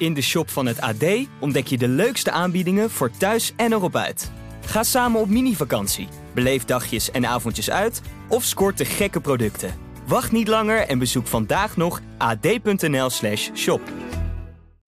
[0.00, 1.04] In de shop van het AD
[1.40, 4.30] ontdek je de leukste aanbiedingen voor thuis en erop uit.
[4.66, 9.74] Ga samen op mini-vakantie, beleef dagjes en avondjes uit of scoort de gekke producten.
[10.06, 13.80] Wacht niet langer en bezoek vandaag nog ad.nl/slash shop.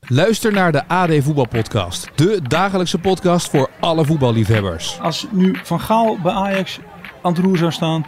[0.01, 2.11] Luister naar de AD Voetbalpodcast.
[2.15, 4.99] De dagelijkse podcast voor alle voetballiefhebbers.
[5.01, 6.79] Als nu Van Gaal bij Ajax
[7.23, 8.07] aan het roer zou staan...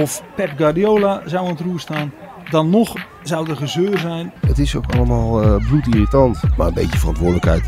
[0.00, 2.12] of Pep Guardiola zou aan het roer staan...
[2.50, 4.32] dan nog zou er gezeur zijn.
[4.46, 6.40] Het is ook allemaal uh, bloedirritant.
[6.56, 7.62] Maar een beetje verantwoordelijkheid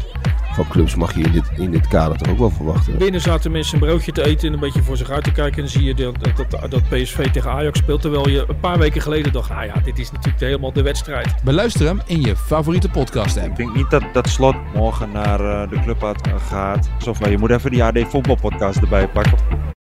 [0.57, 2.98] van clubs mag je in dit, in dit kader toch ook wel verwachten.
[2.98, 5.55] Binnen zaten mensen een broodje te eten en een beetje voor zich uit te kijken.
[5.55, 6.15] En dan zie je dat,
[6.51, 8.01] dat, dat PSV tegen Ajax speelt.
[8.01, 11.34] Terwijl je een paar weken geleden dacht, ah ja, dit is natuurlijk helemaal de wedstrijd.
[11.45, 13.47] Beluister hem in je favoriete podcast app.
[13.47, 16.17] Ik denk niet dat, dat Slot morgen naar uh, de club
[16.48, 16.89] gaat.
[17.09, 19.75] Of je moet even die AD voetbalpodcast erbij pakken.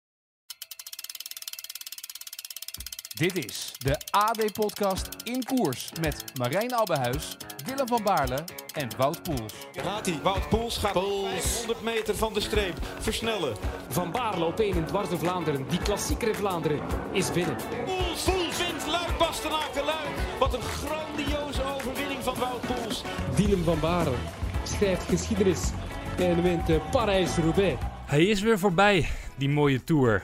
[3.16, 9.52] Dit is de AD-podcast in koers met Marijn Abbehuis, Willem van Baarle en Wout Poels.
[9.72, 10.18] Gaat hij?
[10.22, 11.30] Wout Poels gaat Poels.
[11.30, 13.56] 500 meter van de streep versnellen.
[13.88, 15.68] Van Baarle op 1 in dwars de Vlaanderen.
[15.68, 16.80] Die klassieker in Vlaanderen
[17.12, 17.56] is binnen.
[17.84, 20.38] Poels, Poels wint Luik Bastenaken Luik.
[20.38, 23.02] Wat een grandioze overwinning van Wout Poels.
[23.36, 24.14] Dylan van Baarle
[24.62, 25.70] schrijft geschiedenis
[26.18, 27.82] en wint Parijs-Roubaix.
[28.06, 30.22] Hij is weer voorbij, die mooie Tour.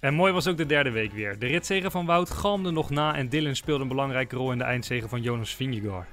[0.00, 1.38] En mooi was ook de derde week weer.
[1.38, 4.64] De ritzegen van Wout galmde nog na en Dylan speelde een belangrijke rol in de
[4.64, 6.08] eindzegen van Jonas Vingegaard.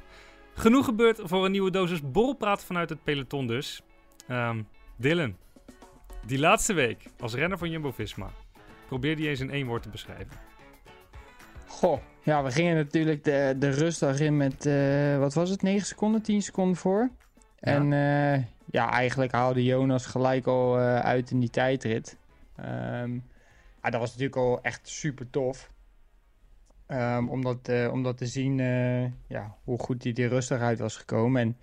[0.54, 3.82] Genoeg gebeurd voor een nieuwe dosis borrelpraat vanuit het peloton dus.
[4.30, 5.36] Um, Dylan,
[6.26, 8.30] die laatste week als renner van Jumbo-Visma,
[8.88, 10.38] probeer die eens in één woord te beschrijven.
[11.68, 15.88] Goh, ja, we gingen natuurlijk de, de rustdag in met, uh, wat was het, 9
[15.88, 17.10] seconden, 10 seconden voor.
[17.60, 17.72] Ja.
[17.72, 22.18] En uh, ja, eigenlijk haalde Jonas gelijk al uh, uit in die tijdrit.
[23.02, 23.24] Um,
[23.86, 25.74] ja, dat was natuurlijk al echt super tof.
[26.88, 30.60] Um, om, dat, uh, om dat te zien uh, ja, hoe goed hij er rustig
[30.60, 31.42] uit was gekomen.
[31.42, 31.58] En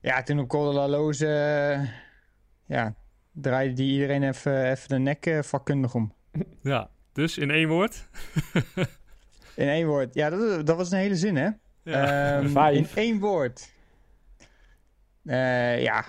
[0.00, 1.88] ja, toen op Col de la Loze, uh,
[2.76, 2.94] ja,
[3.32, 6.12] draaide die iedereen even, even de nek vakkundig om.
[6.62, 8.08] Ja, dus in één woord?
[9.54, 10.14] in één woord.
[10.14, 11.48] Ja, dat, dat was een hele zin, hè?
[11.82, 13.72] Ja, um, in één woord.
[15.22, 16.04] ja,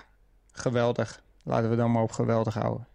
[0.52, 1.22] geweldig.
[1.44, 2.86] Laten we dan maar op geweldig houden.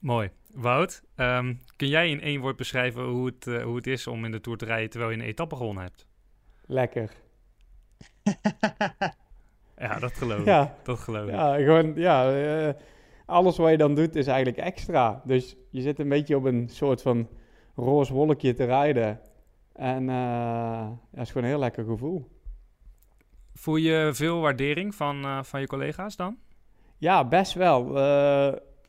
[0.00, 0.30] Mooi.
[0.56, 4.24] Wout, um, kun jij in één woord beschrijven hoe het, uh, hoe het is om
[4.24, 6.06] in de Tour te rijden terwijl je een etappe gewonnen hebt?
[6.66, 7.12] Lekker.
[9.78, 10.44] ja, dat geloof ik.
[10.44, 10.76] Ja.
[10.82, 11.30] Dat geloof ik.
[11.30, 12.74] Ja, gewoon, ja, uh,
[13.26, 15.22] alles wat je dan doet is eigenlijk extra.
[15.24, 17.28] Dus je zit een beetje op een soort van
[17.74, 19.20] roze wolkje te rijden.
[19.72, 22.28] En uh, ja, het is gewoon een heel lekker gevoel.
[23.54, 26.36] Voel je veel waardering van, van je collega's dan?
[26.98, 27.94] Ja, best wel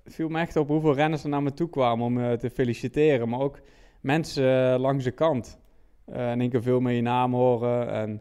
[0.07, 3.29] viel me echt op hoeveel renners er naar me toe kwamen om me te feliciteren.
[3.29, 3.59] Maar ook
[4.01, 5.59] mensen uh, langs de kant.
[6.09, 7.91] Uh, in één keer veel meer je naam horen.
[7.91, 8.11] En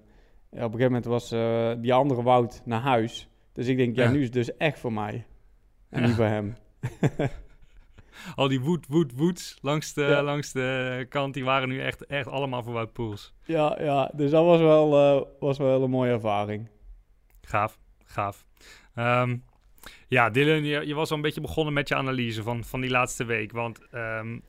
[0.50, 3.28] op een gegeven moment was uh, die andere Wout naar huis.
[3.52, 5.26] Dus ik denk, ja, ja, nu is het dus echt voor mij.
[5.90, 6.06] En ja.
[6.06, 6.54] niet voor hem.
[8.34, 10.22] Al die woed, woed, woeds langs de, ja.
[10.22, 13.34] langs de kant, die waren nu echt, echt allemaal voor Wout Poels.
[13.44, 14.90] Ja, ja, dus dat was wel,
[15.40, 16.68] was wel een mooie ervaring.
[17.40, 18.46] Gaaf, gaaf.
[18.94, 19.44] Um,
[20.08, 22.90] ja, Dylan, je, je, was al een beetje begonnen met je analyse van, van die
[22.90, 23.52] laatste week.
[23.52, 24.42] Want um,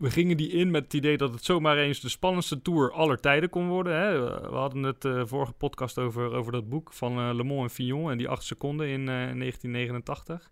[0.00, 3.20] we gingen die in met het idee dat het zomaar eens de spannendste tour aller
[3.20, 3.96] tijden kon worden.
[3.96, 4.20] Hè?
[4.50, 7.70] We hadden het uh, vorige podcast over, over dat boek van uh, Le Mans en
[7.70, 10.50] Fillon en die acht seconden in uh, 1989.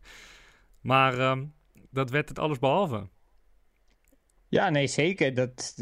[0.81, 1.53] Maar um,
[1.91, 3.09] dat werd het alles behalve.
[4.49, 5.35] Ja, nee, zeker.
[5.35, 5.75] Dat,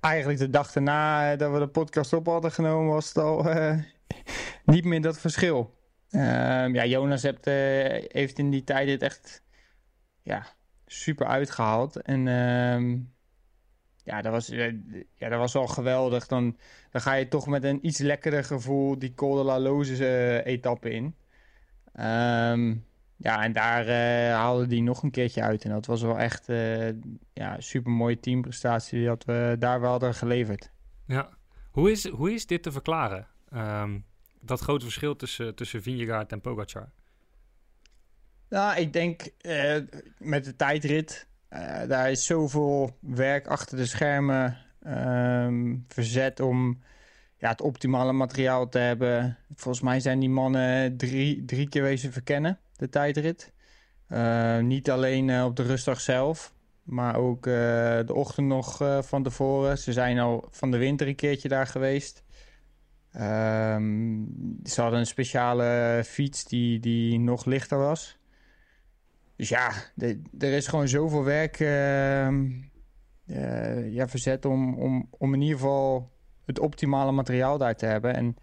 [0.00, 3.42] eigenlijk de dag daarna dat we de podcast op hadden genomen, was het al
[4.74, 5.74] niet meer dat verschil.
[6.10, 7.54] Um, ja, Jonas hebt, uh,
[8.08, 9.42] heeft in die tijd het echt
[10.22, 10.46] ja,
[10.86, 12.02] super uitgehaald.
[12.02, 13.12] En um,
[14.04, 14.74] ja, dat was, uh,
[15.16, 16.26] ja, dat was wel geweldig.
[16.26, 16.56] Dan,
[16.90, 20.46] dan ga je toch met een iets lekkerder gevoel die Col de la Loze uh,
[20.46, 21.04] etappe in.
[22.00, 22.84] Um,
[23.16, 23.90] ja, en daar
[24.30, 25.64] haalde die nog een keertje uit.
[25.64, 26.46] En dat was wel echt
[27.32, 30.70] ja, super mooie teamprestatie dat we daar wel hadden geleverd.
[31.06, 31.28] Ja,
[31.70, 33.26] hoe is, hoe is dit te verklaren?
[34.48, 36.90] Dat grote verschil tussen, tussen Vingegaard en Pogacar?
[38.48, 39.76] Nou, ik denk uh,
[40.18, 46.82] met de tijdrit, uh, daar is zoveel werk achter de schermen um, verzet om
[47.38, 49.38] ja, het optimale materiaal te hebben.
[49.54, 53.52] Volgens mij zijn die mannen drie, drie keer wezen verkennen, de tijdrit.
[54.08, 59.78] Uh, niet alleen op de rustdag zelf, maar ook de ochtend nog van tevoren.
[59.78, 62.24] Ze zijn al van de winter een keertje daar geweest.
[63.20, 64.28] Um,
[64.64, 68.18] ze hadden een speciale fiets die, die nog lichter was.
[69.36, 69.72] Dus ja,
[70.38, 72.28] er is gewoon zoveel werk uh,
[73.26, 76.10] uh, ja, verzet om, om, om in ieder geval
[76.44, 78.14] het optimale materiaal daar te hebben.
[78.14, 78.36] En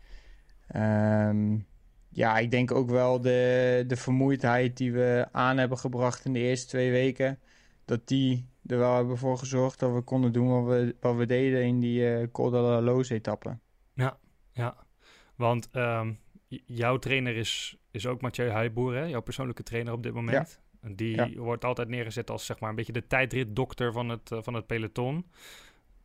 [1.29, 1.65] um,
[2.09, 6.39] ja, ik denk ook wel de, de vermoeidheid die we aan hebben gebracht in de
[6.39, 7.39] eerste twee weken.
[7.85, 11.25] Dat die er wel hebben voor gezorgd dat we konden doen wat we, wat we
[11.25, 13.57] deden in die uh, Col de la Loze etappe.
[13.93, 14.17] Ja,
[14.53, 14.85] ja.
[15.35, 16.19] Want um,
[16.65, 19.03] jouw trainer is, is ook Mathieu Heijboer, hè?
[19.03, 20.61] jouw persoonlijke trainer op dit moment.
[20.81, 20.89] Ja.
[20.95, 21.29] Die ja.
[21.29, 24.67] wordt altijd neergezet als zeg maar een beetje de tijdritdokter van het, uh, van het
[24.67, 25.25] peloton.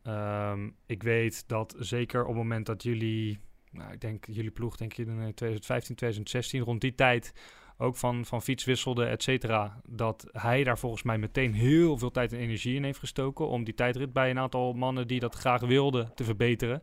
[0.03, 3.39] Um, ik weet dat zeker op het moment dat jullie,
[3.71, 7.33] nou, ik denk jullie ploeg, denk je in 2015, 2016, rond die tijd
[7.77, 9.81] ook van, van fiets wisselde, et cetera.
[9.87, 13.63] Dat hij daar volgens mij meteen heel veel tijd en energie in heeft gestoken om
[13.63, 16.81] die tijdrit bij een aantal mannen die dat graag wilden te verbeteren.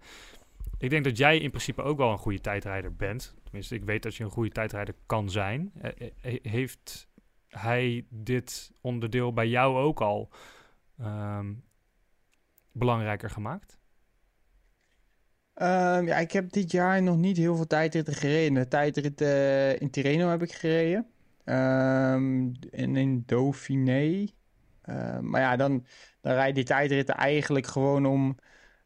[0.79, 3.35] Ik denk dat jij in principe ook wel een goede tijdrijder bent.
[3.43, 5.73] Tenminste, ik weet dat je een goede tijdrijder kan zijn.
[6.43, 7.09] Heeft
[7.49, 10.31] hij dit onderdeel bij jou ook al
[11.01, 11.65] um,
[12.73, 13.79] belangrijker gemaakt?
[15.55, 18.55] Um, ja, ik heb dit jaar nog niet heel veel tijdritten gereden.
[18.55, 21.07] De tijdrit uh, in Tirreno heb ik gereden.
[21.45, 24.27] Um, en in Dauphiné.
[24.85, 25.87] Uh, maar ja, dan,
[26.21, 28.39] dan rijd je die tijdritten eigenlijk gewoon om...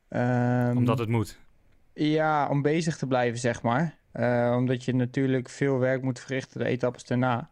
[0.08, 1.38] Um, Omdat het moet.
[2.02, 3.99] Ja, om bezig te blijven, zeg maar.
[4.12, 7.50] Uh, omdat je natuurlijk veel werk moet verrichten de etappes daarna.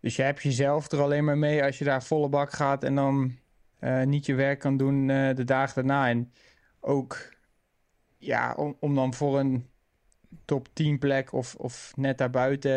[0.00, 2.84] Dus je hebt jezelf er alleen maar mee als je daar volle bak gaat...
[2.84, 3.36] en dan
[3.80, 6.08] uh, niet je werk kan doen uh, de dagen daarna.
[6.08, 6.32] En
[6.80, 7.34] ook
[8.18, 9.66] ja, om, om dan voor een
[10.44, 12.70] top 10 plek of, of net daarbuiten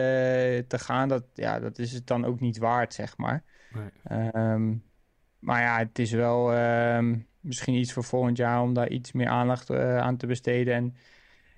[0.67, 3.43] te gaan, dat, ja, dat is het dan ook niet waard, zeg maar.
[3.73, 4.31] Nee.
[4.31, 4.83] Um,
[5.39, 6.57] maar ja, het is wel
[6.95, 10.73] um, misschien iets voor volgend jaar om daar iets meer aandacht uh, aan te besteden.
[10.73, 10.95] En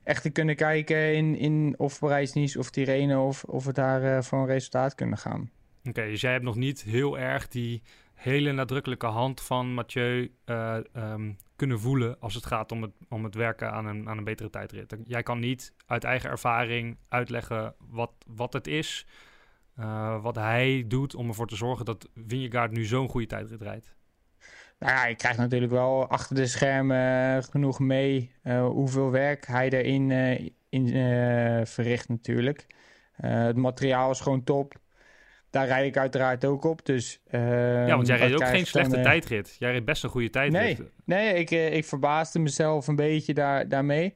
[0.03, 4.21] echt te kunnen kijken in, in of Parijs-Nice of Tirreno of, of we daar uh,
[4.21, 5.49] voor een resultaat kunnen gaan.
[5.83, 7.81] Oké, dus jij hebt nog niet heel erg die
[8.13, 13.23] hele nadrukkelijke hand van Mathieu uh, um, kunnen voelen als het gaat om het, om
[13.23, 14.95] het werken aan een, aan een betere tijdrit.
[15.05, 19.05] Jij kan niet uit eigen ervaring uitleggen wat, wat het is,
[20.21, 23.94] wat hij doet om ervoor te zorgen dat Vingegaard nu zo'n goede tijdrit rijdt.
[24.85, 29.69] Nou ja, ik krijg natuurlijk wel achter de schermen genoeg mee uh, hoeveel werk hij
[29.69, 30.87] erin uh, in,
[31.67, 32.65] verricht natuurlijk.
[33.15, 34.73] het materiaal is gewoon top
[35.55, 36.85] daar rijd ik uiteraard ook op.
[36.85, 39.55] Dus, uh, ja, want jij reed ook geen slechte dan, tijdrit.
[39.59, 40.77] Jij reed best een goede tijdrit.
[40.77, 44.15] Nee, nee ik, ik verbaasde mezelf een beetje daar, daarmee.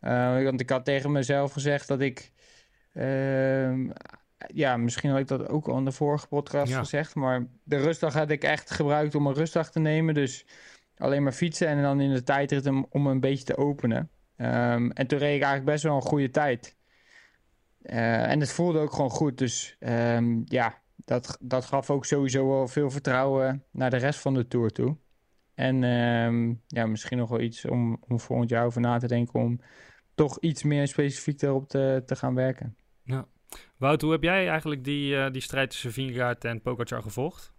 [0.00, 2.32] Uh, want ik had tegen mezelf gezegd dat ik...
[4.38, 6.78] Ehm, ja, misschien had ik dat ook al in de vorige podcast ja.
[6.78, 7.14] gezegd.
[7.14, 10.14] Maar de rustdag had ik echt gebruikt om een rustdag te nemen.
[10.14, 10.46] Dus
[10.96, 14.10] alleen maar fietsen en dan in de tijdrit om, om een beetje te openen.
[14.36, 16.76] Um, en toen reed ik eigenlijk best wel een goede tijd.
[17.82, 19.38] Uh, en het voelde ook gewoon goed.
[19.38, 24.34] Dus um, ja, dat, dat gaf ook sowieso wel veel vertrouwen naar de rest van
[24.34, 24.96] de tour toe.
[25.54, 29.40] En um, ja, misschien nog wel iets om, om volgend jaar over na te denken
[29.40, 29.60] om
[30.14, 32.76] toch iets meer specifiek erop te, te gaan werken.
[33.76, 37.52] Wout, hoe heb jij eigenlijk die, uh, die strijd tussen Vingegaard en Pogacar gevolgd?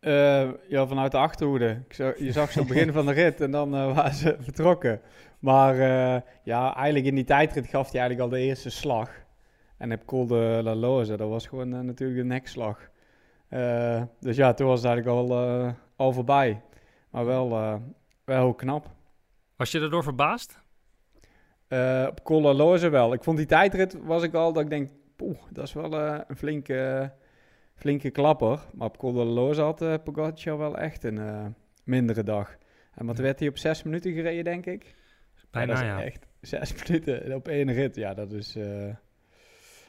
[0.00, 1.82] Uh, ja, vanuit de achterhoede.
[2.18, 5.00] Je zag ze op het begin van de rit en dan uh, waren ze vertrokken.
[5.38, 5.76] Maar
[6.44, 9.10] ja, eigenlijk in die tijdrit gaf hij eigenlijk al de eerste slag.
[9.78, 12.90] En heb Col de La Loze, dat was gewoon natuurlijk de nekslag.
[14.20, 16.62] dus ja, toen was het eigenlijk al, al voorbij.
[17.10, 17.80] Maar wel,
[18.24, 18.90] wel knap.
[19.56, 20.61] Was je daardoor verbaasd?
[22.08, 23.12] Op Col La Loze wel.
[23.12, 26.36] Ik vond die tijdrit, was ik al, dat ik denk, poeh, dat is wel een
[26.36, 27.12] flinke
[27.82, 28.60] flinke klapper.
[28.72, 31.46] Maar op Col de Loze had uh, Pogacar wel echt een uh,
[31.84, 32.56] mindere dag.
[32.94, 34.94] En wat werd hij op zes minuten gereden, denk ik?
[35.50, 35.98] Bijna, ja.
[35.98, 36.04] ja.
[36.04, 37.96] Echt zes minuten op één rit.
[37.96, 38.56] Ja, dat is...
[38.56, 38.64] Uh,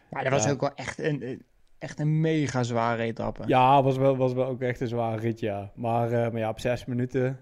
[0.09, 1.43] maar dat was ook wel echt een,
[1.77, 3.43] echt een mega zware etappe.
[3.45, 5.71] Ja, was wel, was wel ook echt een zware rit, ja.
[5.75, 7.39] Maar, maar ja, op zes minuten...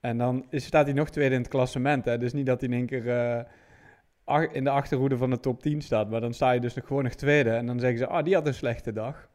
[0.00, 2.04] En dan is, staat hij nog tweede in het klassement.
[2.04, 2.18] Hè?
[2.18, 3.46] Dus niet dat hij in één keer
[4.52, 6.10] in de achterhoede van de top 10 staat.
[6.10, 7.50] Maar dan sta je dus nog gewoon nog tweede.
[7.50, 9.28] En dan zeggen ze, ah, die had een slechte dag.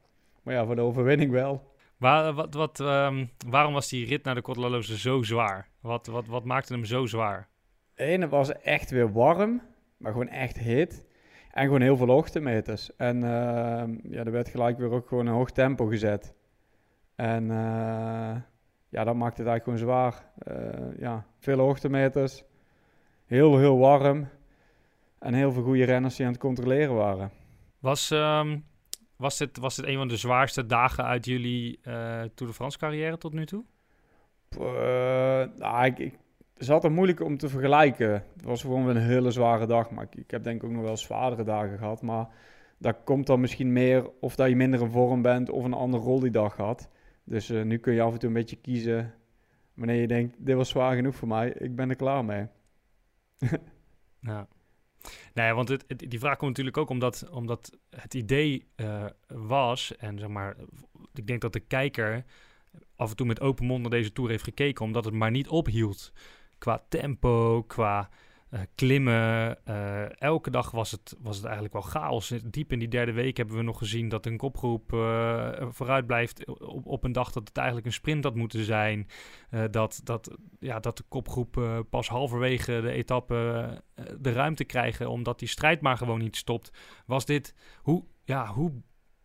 [0.44, 1.72] Maar ja, voor de overwinning wel.
[1.98, 5.70] Waar, wat, wat, um, waarom was die rit naar de Kotlalose zo zwaar?
[5.82, 7.48] Wat, wat, wat maakte hem zo zwaar?
[7.96, 9.62] Eén, het was echt weer warm,
[9.98, 11.06] maar gewoon echt hit.
[11.52, 12.96] En gewoon heel veel hoogtemeters.
[12.96, 16.34] En uh, ja, er werd gelijk weer ook gewoon een hoog tempo gezet.
[17.16, 18.36] En uh,
[18.90, 20.32] ja, dat maakte het eigenlijk gewoon zwaar.
[20.48, 22.44] Uh, ja, veel hoogtemeters.
[23.26, 24.28] Heel, heel warm.
[25.20, 27.32] En heel veel goede renners die aan het controleren waren.
[27.80, 28.66] Was, um,
[29.16, 32.78] was dit, was dit een van de zwaarste dagen uit jullie uh, Tour de France
[32.78, 33.64] carrière tot nu toe?
[34.58, 34.64] Uh,
[35.58, 36.18] nou, ik,
[36.58, 38.12] is altijd moeilijk om te vergelijken.
[38.12, 39.92] Het was gewoon een hele zware dag.
[39.92, 42.02] Maar ik, ik heb denk ik ook nog wel zwaardere dagen gehad.
[42.02, 42.28] Maar
[42.78, 46.04] dat komt dan misschien meer of dat je minder in vorm bent of een andere
[46.04, 46.90] rol die dag had.
[47.24, 49.14] Dus uh, nu kun je af en toe een beetje kiezen
[49.74, 51.50] wanneer je denkt, dit was zwaar genoeg voor mij.
[51.50, 52.48] Ik ben er klaar mee.
[54.20, 54.48] ja.
[55.34, 59.96] Nee, want het, het- die vraag komt natuurlijk ook omdat, omdat het idee eh, was,
[59.98, 60.56] en zeg maar,
[61.14, 62.26] ik denk dat de kijker
[62.96, 65.48] af en toe met open mond naar deze tour heeft gekeken, omdat het maar niet
[65.48, 66.12] ophield.
[66.58, 68.10] Qua tempo, qua
[68.50, 69.58] eh, klimmen.
[69.66, 72.34] eh, elke dag was het, was het eigenlijk wel chaos.
[72.46, 76.46] Diep in die derde week hebben we nog gezien dat een kopgroep eh, vooruit blijft
[76.48, 79.08] op, op een dag dat het eigenlijk een sprint had moeten zijn.
[79.72, 83.68] Dat, dat, ja, dat de kopgroep pas halverwege de etappe
[84.20, 86.72] de ruimte krijgen, omdat die strijd maar gewoon niet stopt.
[87.06, 88.72] Was dit, hoe, ja, hoe,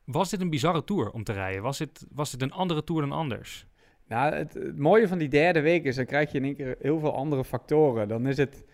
[0.04, 1.62] was dit een bizarre tour om te rijden?
[1.62, 3.66] Was dit, was dit een andere tour dan anders?
[4.08, 6.76] Nou, het, het mooie van die derde week is, dan krijg je in één keer
[6.80, 8.08] heel veel andere factoren.
[8.08, 8.64] Dan is het,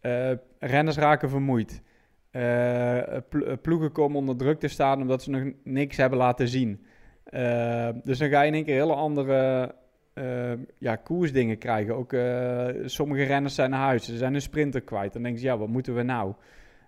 [0.00, 1.82] eh, renners raken vermoeid.
[2.30, 6.84] Eh, plo- ploegen komen onder druk te staan omdat ze nog niks hebben laten zien.
[7.24, 9.74] Eh, dus dan ga je in één keer hele andere
[10.14, 11.96] eh, ja, koersdingen krijgen.
[11.96, 15.12] Ook eh, sommige renners zijn naar huis, ze zijn een sprinter kwijt.
[15.12, 16.34] Dan denk je, ja, wat moeten we nou?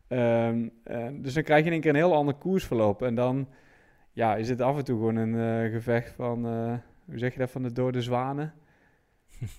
[0.08, 3.02] Ehm, eh, dus dan krijg je in één keer een heel ander koersverloop.
[3.02, 3.48] En dan
[4.12, 7.38] ja, is het af en toe gewoon een eh, gevecht van, eh, hoe zeg je
[7.38, 8.52] dat, van de dode zwanen?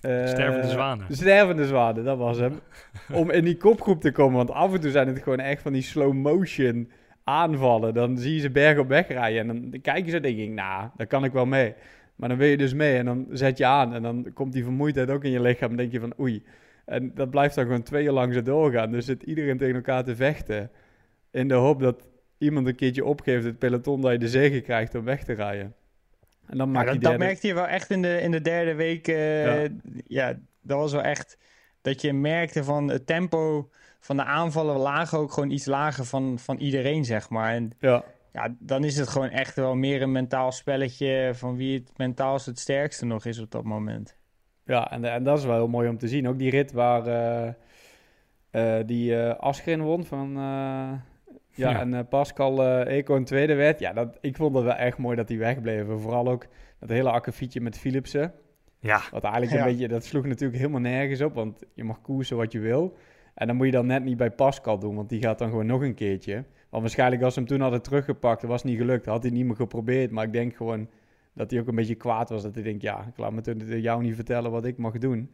[0.00, 1.06] Eh, Stervende zwanen.
[1.08, 2.60] De stervende zwanen, dat was hem.
[3.20, 5.72] Om in die kopgroep te komen, want af en toe zijn het gewoon echt van
[5.72, 6.90] die slow motion
[7.24, 7.94] aanvallen.
[7.94, 10.50] Dan zie je ze berg op weg rijden en dan kijken ze en denk ik,
[10.50, 11.74] nou, daar kan ik wel mee.
[12.16, 14.62] Maar dan wil je dus mee en dan zet je aan en dan komt die
[14.62, 15.68] vermoeidheid ook in je lichaam.
[15.68, 16.42] Dan denk je van, oei.
[16.84, 18.90] En dat blijft dan gewoon twee jaar lang zo doorgaan.
[18.90, 20.70] Dus zit iedereen tegen elkaar te vechten.
[21.30, 24.94] In de hoop dat iemand een keertje opgeeft het peloton dat je de zege krijgt
[24.94, 25.74] om weg te rijden.
[26.46, 29.08] En dan Ja, maak dat, merkte je wel echt in de, in de derde week.
[29.08, 29.70] eh, Ja.
[30.06, 30.38] ja.
[30.60, 31.38] dat was wel echt
[31.82, 33.68] dat je merkte van het tempo
[34.00, 37.52] van de aanvallen lagen ook gewoon iets lager van, van iedereen, zeg maar.
[37.54, 38.04] En ja.
[38.32, 42.38] ja, dan is het gewoon echt wel meer een mentaal spelletje van wie het mentaal
[42.44, 44.16] het sterkste nog is op dat moment.
[44.64, 46.28] Ja, en, en dat is wel heel mooi om te zien.
[46.28, 47.52] Ook die rit waar eh,
[48.50, 50.36] eh, die Aschrin won van...
[51.54, 51.80] ja, Ja.
[51.80, 53.78] en eh, Pascal eh Eco een tweede werd.
[53.80, 56.00] Ja, dat, ik vond het wel echt mooi dat die wegbleven.
[56.00, 56.46] Vooral ook
[56.80, 58.32] dat hele akkefietje met Philipsen.
[58.78, 59.00] Ja.
[59.10, 59.64] Wat eigenlijk een Ja.
[59.64, 59.88] beetje...
[59.88, 62.96] Dat sloeg natuurlijk helemaal nergens op, want je mag koersen wat je wil.
[63.34, 65.66] En dan moet je dan net niet bij Pascal doen, want die gaat dan gewoon
[65.66, 66.34] nog een keertje.
[66.70, 69.06] Want waarschijnlijk als ze hem toen hadden teruggepakt, dat was niet gelukt.
[69.06, 70.88] Had hij niet meer geprobeerd, maar ik denk gewoon
[71.34, 72.42] dat hij ook een beetje kwaad was.
[72.42, 75.30] Dat hij denkt, ja, ik laat me toen jou niet vertellen wat ik mag doen.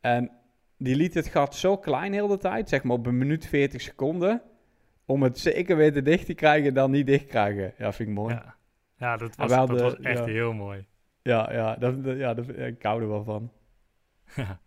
[0.00, 0.30] En
[0.78, 3.80] die liet het gat zo klein heel de tijd, zeg maar op een minuut 40
[3.80, 4.42] seconden,
[5.10, 7.72] om het zeker weten dicht te krijgen en dan niet dicht krijgen.
[7.78, 8.34] Ja, vind ik mooi.
[8.34, 8.54] Ja,
[8.96, 10.24] ja dat, was, wel dat de- was echt ja.
[10.24, 10.86] heel mooi.
[11.22, 13.50] Ja, ja, dat, dat- ja dat, ik hou er wel van.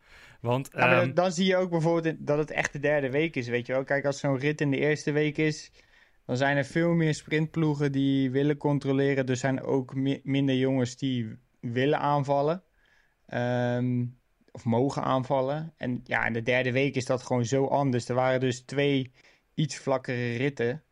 [0.42, 3.48] Want Ja, ehm, dan, zie je ook bijvoorbeeld dat het echt de derde week is,
[3.48, 3.84] weet je wel.
[3.84, 5.72] Kijk, als zo'n rit in de eerste week is,
[6.26, 9.26] dan zijn er veel meer sprintploegen die willen controleren.
[9.26, 12.64] Er zijn ook mi- minder jongens die willen aanvallen.
[13.26, 14.06] Ehm,
[14.52, 15.74] of mogen aanvallen.
[15.78, 18.10] En ja, in de derde week is dat gewoon zo anders.
[18.10, 19.12] Er waren dus twee
[19.54, 20.84] iets vlakkere ritten.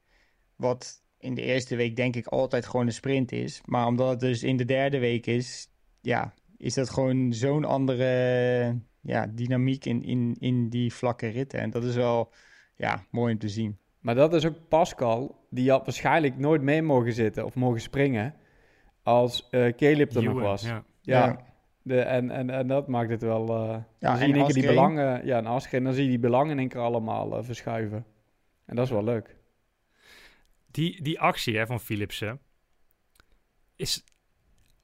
[0.56, 3.62] Wat in de eerste week denk ik altijd gewoon een sprint is.
[3.66, 5.70] Maar omdat het dus in de derde week is,
[6.02, 11.60] ja, is dat gewoon zo'n andere ja, dynamiek in, in, in die vlakke ritten.
[11.60, 12.32] En dat is wel
[12.76, 13.78] ja, mooi om te zien.
[14.00, 18.36] Maar dat is ook Pascal, die had waarschijnlijk nooit mee mogen zitten of mogen springen
[19.04, 20.64] als eh Caleb er nog was.
[20.64, 20.84] ja.
[21.02, 21.50] Ja, Ja.
[21.84, 23.48] De, en, en, en dat maakt het wel...
[23.48, 25.26] eh dan zie je die belangen...
[25.26, 28.06] Ja, en Asgreen, dan zie je die belangen in één keer allemaal eh, verschuiven.
[28.72, 29.36] En dat is wel leuk.
[30.72, 32.40] die, die actie hè, van Philipsen,
[33.76, 34.04] is,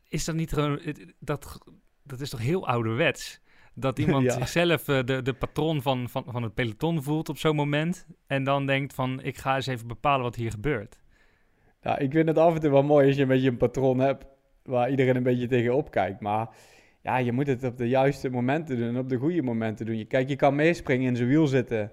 [0.08, 0.80] is dat niet gewoon...
[1.20, 1.58] Dat,
[2.04, 3.40] dat is toch heel ouderwets?
[3.74, 4.32] Dat iemand Ja.
[4.32, 8.08] zichzelf eh, de, de patroon van, van, van het peloton voelt op zo'n moment.
[8.26, 11.00] En dan denkt van, ik ga eens even bepalen wat hier gebeurt.
[11.82, 14.00] Ja, ik vind het af en toe wel mooi als je een beetje een patroon
[14.00, 14.26] hebt
[14.64, 16.20] waar iedereen een beetje tegenop kijkt.
[16.22, 16.56] Maar
[17.02, 19.98] ja, je moet het op de juiste momenten doen en op de goede momenten doen.
[19.98, 21.92] Je, kijk, je kan meespringen in zijn wiel zitten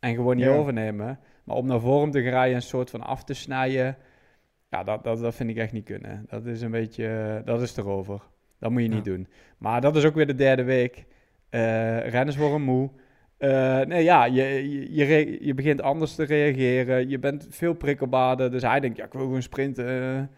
[0.00, 0.54] en gewoon niet Ja.
[0.54, 1.18] overnemen.
[1.44, 3.96] Maar om naar voren te rijden, een soort van af te snijden,
[4.70, 6.24] ja, dat, dat, dat vind ik echt niet kunnen.
[6.28, 8.20] Dat is een beetje, eh, dat is erover.
[8.58, 9.12] Dat moet je niet Ja.
[9.12, 9.26] doen.
[9.58, 11.06] Maar dat is ook weer de derde week.
[11.50, 12.90] Eh renners worden moe.
[13.36, 14.42] Eh, nee, ja, je,
[14.94, 17.08] je, je, je begint anders te reageren.
[17.08, 18.50] Je bent veel prikkelbaarder.
[18.50, 20.30] Dus hij denkt, ja, ik wil gewoon sprinten.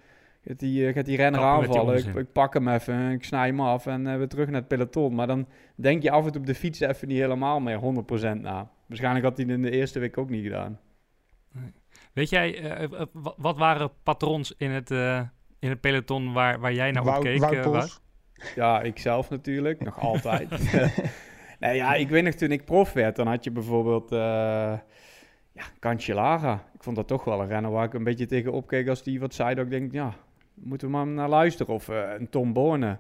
[0.47, 2.17] Gaat, die, eh, gaat die renner Kappen met die aanvallen?
[2.17, 5.15] Ik, pak hem even, ik snij hem af en eh, weer terug naar het peloton.
[5.15, 8.41] Maar dan denk je af en toe op de fiets even niet helemaal meer 100%
[8.41, 8.71] na.
[8.87, 10.79] Waarschijnlijk had hij het in de eerste week ook niet gedaan.
[12.13, 15.21] Weet jij, eh, wa- wat waren patrons in het, eh,
[15.59, 17.41] in het peloton waar, waar jij naar opkeek?
[17.73, 18.01] Wout?
[18.55, 20.73] Ja, ik zelf natuurlijk, nog altijd.
[21.61, 24.19] nee, ja, ik weet nog toen ik prof werd, dan had je bijvoorbeeld eh
[25.55, 26.65] ja, Cancellara.
[26.75, 29.21] Ik vond dat toch wel een renner waar ik een beetje tegen opkeek als die
[29.21, 29.55] wat zei.
[29.55, 30.15] Dat ik denk, ja,
[30.55, 31.75] moeten we maar naar luisteren.
[31.75, 32.99] Of eh, een Tom Borne.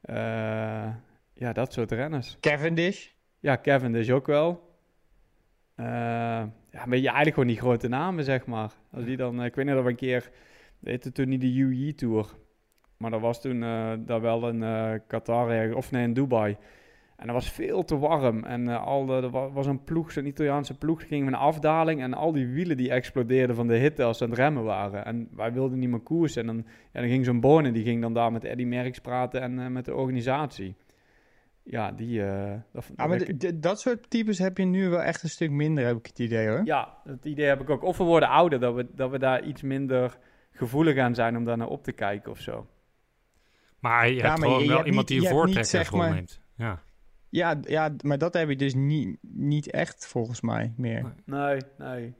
[0.00, 0.88] Eh,
[1.32, 2.36] ja, dat soort renners.
[2.40, 3.08] Cavendish.
[3.40, 3.56] Ja,
[3.90, 4.68] dus ook wel.
[5.74, 5.86] Eh,
[6.70, 8.72] ja, een beetje eigenlijk gewoon die grote namen, zeg maar.
[8.92, 10.30] Als die dan, ik weet niet of een keer,
[10.78, 12.26] weet het toen niet de UE Tour,
[12.96, 16.56] maar dat was toen uh, daar wel een uh, Qatar, of nee, in Dubai.
[17.20, 18.44] En dat was veel te warm.
[18.44, 22.00] En uh, al de, er was een ploeg, zo'n Italiaanse ploeg, ging met een afdaling.
[22.00, 25.04] En al die wielen die explodeerden van de hitte als ze aan het remmen waren.
[25.04, 26.40] En wij wilden niet meer koersen.
[26.40, 29.40] En dan, ja, dan ging zo'n Bonen, die ging dan daar met Eddie Merckx praten
[29.40, 30.76] en uh, met de organisatie.
[31.62, 32.20] Ja, die...
[32.20, 35.86] Uh, dat, ah, maar dat soort types heb je nu wel echt een stuk minder,
[35.86, 36.60] heb ik het idee hoor.
[36.64, 37.82] Ja, dat idee heb ik ook.
[37.82, 40.18] Of we worden ouder, dat we, dat we daar iets minder
[40.50, 42.66] gevoelig aan zijn om daar naar op te kijken of zo.
[43.78, 46.12] Maar je ja, hebt maar gewoon je, wel iemand niet, die je voortrekker maar...
[46.12, 46.40] neemt.
[46.54, 46.82] Ja.
[47.30, 51.14] Ja, ja, maar dat heb je dus niet, niet echt volgens mij meer.
[51.24, 52.14] Nee, nee.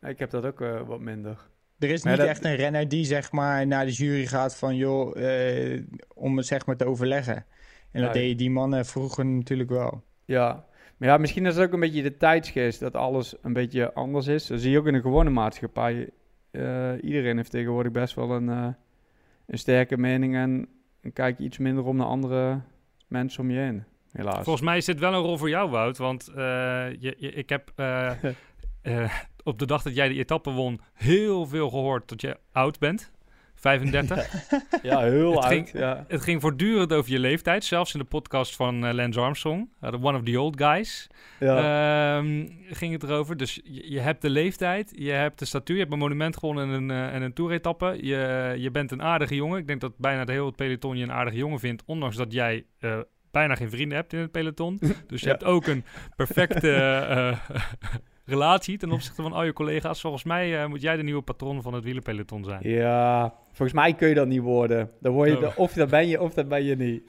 [0.00, 1.48] Ik heb dat ook uh, wat minder.
[1.78, 5.16] Er is niet echt een renner die zeg maar naar de jury gaat van joh,
[5.16, 5.82] uh,
[6.14, 7.44] om het zeg maar te overleggen.
[7.90, 10.02] En dat deden die mannen vroeger natuurlijk wel.
[10.24, 10.66] Ja,
[10.96, 14.26] maar ja, misschien is het ook een beetje de tijdsgeest dat alles een beetje anders
[14.26, 14.46] is.
[14.46, 16.10] Dat zie je ook in een gewone maatschappij.
[16.50, 18.48] Uh, iedereen heeft tegenwoordig best wel een,
[19.46, 20.68] een sterke mening en,
[21.00, 22.60] en kijk iets minder om naar andere
[23.08, 23.84] mensen om je heen
[24.16, 24.44] helaas.
[24.44, 25.98] Volgens mij is dit wel een rol voor jou, Wout.
[25.98, 26.36] Want uh,
[26.98, 28.10] je, je, ik heb uh,
[28.82, 32.78] uh, op de dag dat jij de etappe won heel veel gehoord dat je oud
[32.78, 33.14] bent.
[33.54, 34.46] 35.
[34.82, 35.52] ja, heel het oud.
[35.52, 36.04] Ging, ja.
[36.08, 37.64] Het ging voortdurend over je leeftijd.
[37.64, 41.06] Zelfs in de podcast van Lance Armstrong, the One of the Old Guys,
[41.40, 42.16] ja.
[42.16, 43.36] um, ging het erover.
[43.36, 46.68] Dus je, je, hebt de leeftijd, je hebt de statuur, je hebt een monument gewonnen
[46.68, 47.98] en een, en een toeretappe.
[48.00, 49.58] Je, je bent een aardige jongen.
[49.58, 52.64] Ik denk dat bijna de hele peloton je een aardige jongen vindt, ondanks dat jij
[53.36, 54.78] bijna geen vrienden hebt in het peloton.
[55.10, 55.32] Dus je ja.
[55.32, 55.84] hebt ook een
[56.16, 56.68] perfecte
[57.10, 57.38] uh,
[58.34, 60.00] relatie ten opzichte van al je collega's.
[60.00, 62.60] Volgens mij uh, moet jij de nieuwe patroon van het wielerpeloton zijn.
[62.62, 64.90] Ja, volgens mij kun je dat niet worden.
[65.00, 65.40] Dan word je oh.
[65.40, 67.02] de, of dat ben je of dat ben je niet.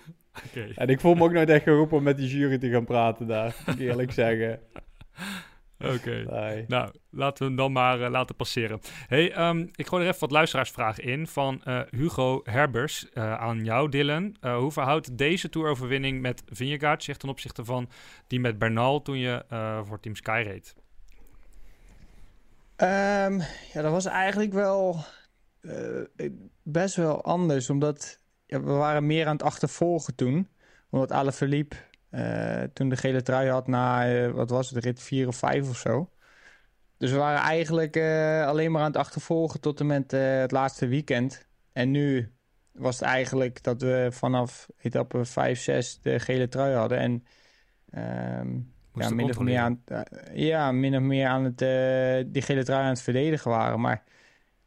[0.49, 0.71] Okay.
[0.75, 3.27] En ik voel me ook nooit echt geroepen om met die jury te gaan praten
[3.27, 4.59] daar, moet ik eerlijk zeggen.
[5.95, 6.25] Oké.
[6.27, 6.65] Okay.
[6.67, 8.79] Nou, laten we hem dan maar uh, laten passeren.
[9.07, 13.63] hey, um, ik gooi er even wat luisteraarsvragen in van uh, Hugo Herbers uh, aan
[13.63, 14.35] jou, Dylan.
[14.41, 17.89] hoe verhoudt deze toeroverwinning met Vingegaard zich ten opzichte van
[18.27, 19.45] die met Bernal toen je
[19.85, 20.75] voor Team Sky reed?
[22.79, 23.39] Um,
[23.73, 25.03] ja, dat was eigenlijk wel
[26.63, 30.49] best wel anders, omdat ja, we waren meer aan het achtervolgen toen.
[30.89, 31.75] Omdat Alaphilippe
[32.11, 35.69] uh, toen de gele trui had na, uh, wat was het, rit 4 of 5
[35.69, 36.09] of zo.
[36.97, 40.87] Dus we waren eigenlijk uh, alleen maar aan het achtervolgen tot en met het laatste
[40.87, 41.47] weekend.
[41.73, 42.33] En nu
[42.71, 46.97] was het eigenlijk dat we vanaf etappe 5, 6 de gele trui hadden.
[46.97, 47.11] En
[48.39, 49.83] um, ja, min of meer aan,
[50.33, 51.57] ja, min of meer aan het,
[52.33, 53.79] die gele trui aan het verdedigen waren.
[53.79, 54.03] Maar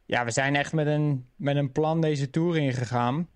[0.05, 3.27] ja, we zijn echt met een, met een plan deze Tour ingegaan.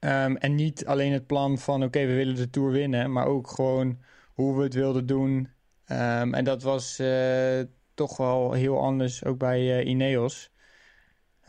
[0.00, 3.50] Um, en niet alleen het plan van oké, we willen de Tour winnen, maar ook
[3.50, 3.98] gewoon
[4.32, 5.48] hoe we het wilden doen.
[5.86, 7.60] Um, en dat was uh,
[7.94, 10.52] toch wel heel anders, ook bij uh, Ineos.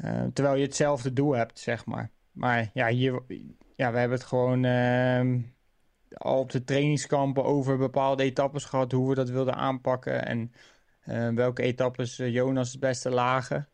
[0.05, 2.11] Uh, terwijl je hetzelfde doel hebt, zeg maar.
[2.31, 3.21] Maar ja, hier,
[3.75, 4.65] ja we hebben het gewoon
[6.13, 10.51] al op de trainingskampen over bepaalde etappes gehad, hoe we dat wilden aanpakken en
[11.35, 13.69] welke etappes Jonas het beste lagen.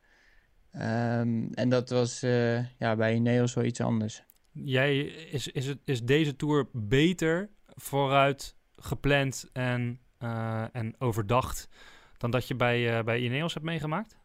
[1.52, 2.20] En dat was
[2.78, 4.26] ja, bij Ineos wel iets anders.
[4.64, 11.70] Jij, is, is, het, is deze tour beter vooruit gepland en, uh, en overdacht
[12.18, 14.18] dan dat je bij, uh, bij Ineos hebt meegemaakt?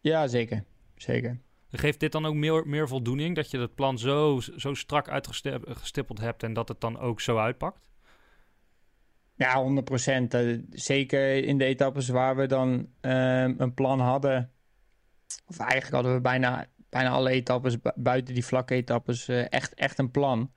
[0.00, 0.64] Ja, zeker.
[0.96, 1.38] Zeker.
[1.70, 6.20] Geeft dit dan ook meer, meer voldoening dat je het plan zo, zo strak uitgestippeld
[6.20, 7.88] hebt en dat het dan ook zo uitpakt?
[9.34, 10.34] Ja, 100 procent.
[10.34, 14.52] Uh, zeker in de etappes waar we dan een plan hadden.
[15.46, 19.98] Of eigenlijk hadden we bijna bijna alle etappes, buiten die vlakke etappes, uh, echt, echt
[19.98, 20.52] een plan.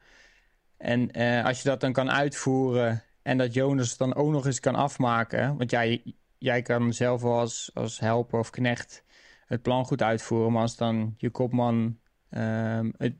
[0.77, 4.59] En uh, als je dat dan kan uitvoeren en dat Jonas dan ook nog eens
[4.59, 5.57] kan afmaken.
[5.57, 9.03] Want jij, jij kan zelf als, als helper of knecht
[9.45, 10.51] het plan goed uitvoeren.
[10.51, 13.13] Maar als dan je kopman uh, het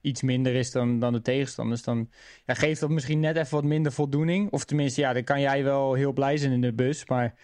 [0.00, 2.10] iets minder is dan, dan de tegenstanders, dan
[2.46, 4.50] ja, geeft dat misschien net even wat minder voldoening.
[4.50, 7.06] Of tenminste, ja, dan kan jij wel heel blij zijn in de bus.
[7.06, 7.34] Maar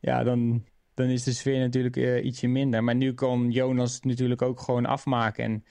[0.00, 0.64] ja, dan,
[1.00, 2.84] dan is de sfeer natuurlijk uh, ietsje minder.
[2.84, 5.44] Maar nu kon Jonas natuurlijk ook gewoon afmaken.
[5.44, 5.64] En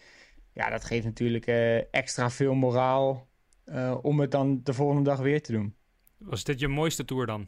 [0.54, 3.28] ja, dat geeft natuurlijk uh, extra veel moraal
[3.66, 5.76] uh, om het dan de volgende dag weer te doen.
[6.18, 7.48] Was dit je mooiste tour dan?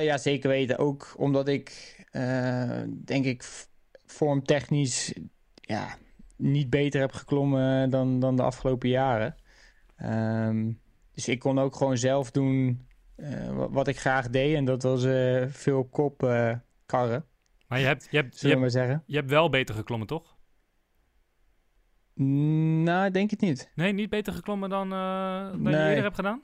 [0.00, 0.78] ja, zeker weten.
[0.78, 1.96] Ook omdat ik,
[3.04, 3.66] denk ik,
[4.06, 5.14] vormtechnisch
[5.54, 5.96] ja,
[6.36, 9.36] niet beter heb geklommen dan, dan de afgelopen jaren.
[10.02, 10.80] Um,
[11.14, 14.56] dus ik kon ook gewoon zelf doen uh, wat ik graag deed.
[14.56, 16.54] En dat was uh, veel kop uh,
[16.86, 17.24] karren.
[17.68, 19.02] Maar je hebt, je, hebt, je, hebt, zeggen.
[19.06, 20.36] je hebt wel beter geklommen, toch?
[22.14, 23.70] Nou, ik denk het niet.
[23.74, 25.72] Nee, niet beter geklommen dan, dan nee.
[25.72, 26.42] je eerder hebt gedaan?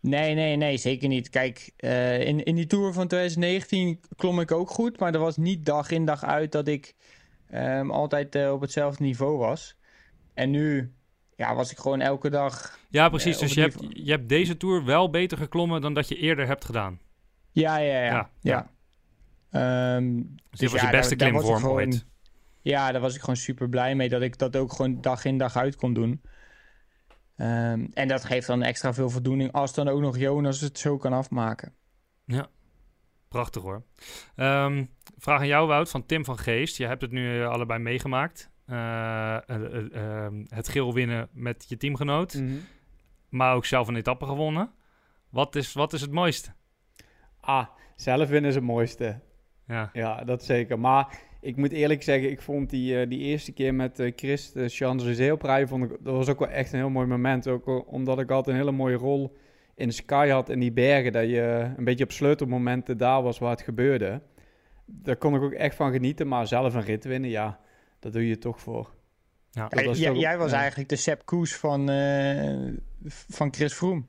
[0.00, 1.28] Nee, nee, nee, zeker niet.
[1.28, 5.00] Kijk, uh, in, in die Tour van 2019 klom ik ook goed.
[5.00, 6.94] Maar er was niet dag in dag uit dat ik
[7.54, 9.76] um, altijd uh, op hetzelfde niveau was.
[10.34, 10.92] En nu
[11.38, 12.78] ja, was ik gewoon elke dag...
[12.88, 13.38] Ja, precies.
[13.38, 16.64] dus je hebt, je hebt deze Tour wel beter geklommen dan dat je eerder hebt
[16.64, 17.00] gedaan.
[17.52, 18.30] Ja, ja, ja.
[18.40, 18.70] ja,
[19.50, 19.96] ja.
[19.96, 22.06] Um, dus, was je beste daar, klimvorm daar ooit.
[22.62, 25.38] Ja, daar was ik gewoon super blij mee dat ik dat ook gewoon dag in
[25.38, 26.22] dag uit kon doen.
[27.36, 30.96] Um, en dat geeft dan extra veel voldoening als dan ook nog Jonas het zo
[30.96, 31.74] kan afmaken.
[32.24, 32.46] Ja,
[33.28, 33.82] prachtig hoor.
[34.36, 36.76] Um, vraag aan jou Wout van Tim van Geest.
[36.76, 38.50] Je hebt het nu eh, allebei meegemaakt.
[38.70, 42.34] Uh, uh, het geel winnen met je teamgenoot.
[42.34, 42.60] Mm -hmm.
[43.28, 44.70] Maar ook zelf een etappe gewonnen.
[45.28, 46.50] Wat is, wat is het mooiste?
[47.40, 49.20] Ah, zelf winnen is het mooiste.
[49.66, 49.90] Ja.
[49.92, 50.78] ja, dat zeker.
[50.78, 54.52] Maar ik moet eerlijk zeggen, ik vond die, uh, die eerste keer met uh, Chris
[54.52, 57.48] de Champs-Élysées oprijden, vond ik, dat was ook wel echt een heel mooi moment.
[57.48, 59.36] Ook omdat ik altijd een hele mooie rol
[59.74, 63.50] in Sky had in die bergen, dat je een beetje op sleutelmomenten daar was waar
[63.50, 64.22] het gebeurde.
[64.84, 67.60] Daar kon ik ook echt van genieten, maar zelf een rit winnen, ja,
[67.98, 68.90] dat doe je toch voor.
[69.50, 72.72] Ja, ja, was toch, jij was eigenlijk de Sepp Koes van, uh,
[73.06, 74.02] van Chris Froome.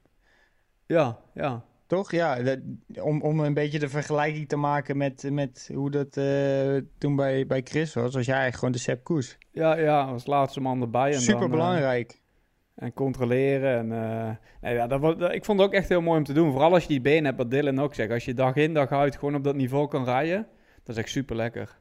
[0.86, 1.64] Ja, ja.
[1.88, 2.12] Toch?
[2.12, 2.60] Ja, dat,
[3.02, 7.46] om, om een beetje de vergelijking te maken met, met hoe dat uh, toen bij,
[7.46, 8.14] bij Chris was.
[8.14, 9.38] Was jij eigenlijk gewoon de Sepp Koes.
[9.52, 11.14] Ja, ja, als laatste man erbij.
[11.14, 12.12] En Super belangrijk.
[12.12, 13.78] Uh, en controleren.
[13.78, 16.24] En, uh, nee, ja, dat was, dat, ik vond het ook echt heel mooi om
[16.24, 16.52] te doen.
[16.52, 18.12] Vooral als je die benen hebt, wat Dylan ook zegt.
[18.12, 20.48] Als je dag in dag uit gewoon op dat niveau kan rijden.
[20.84, 21.80] Dat is echt super lekker.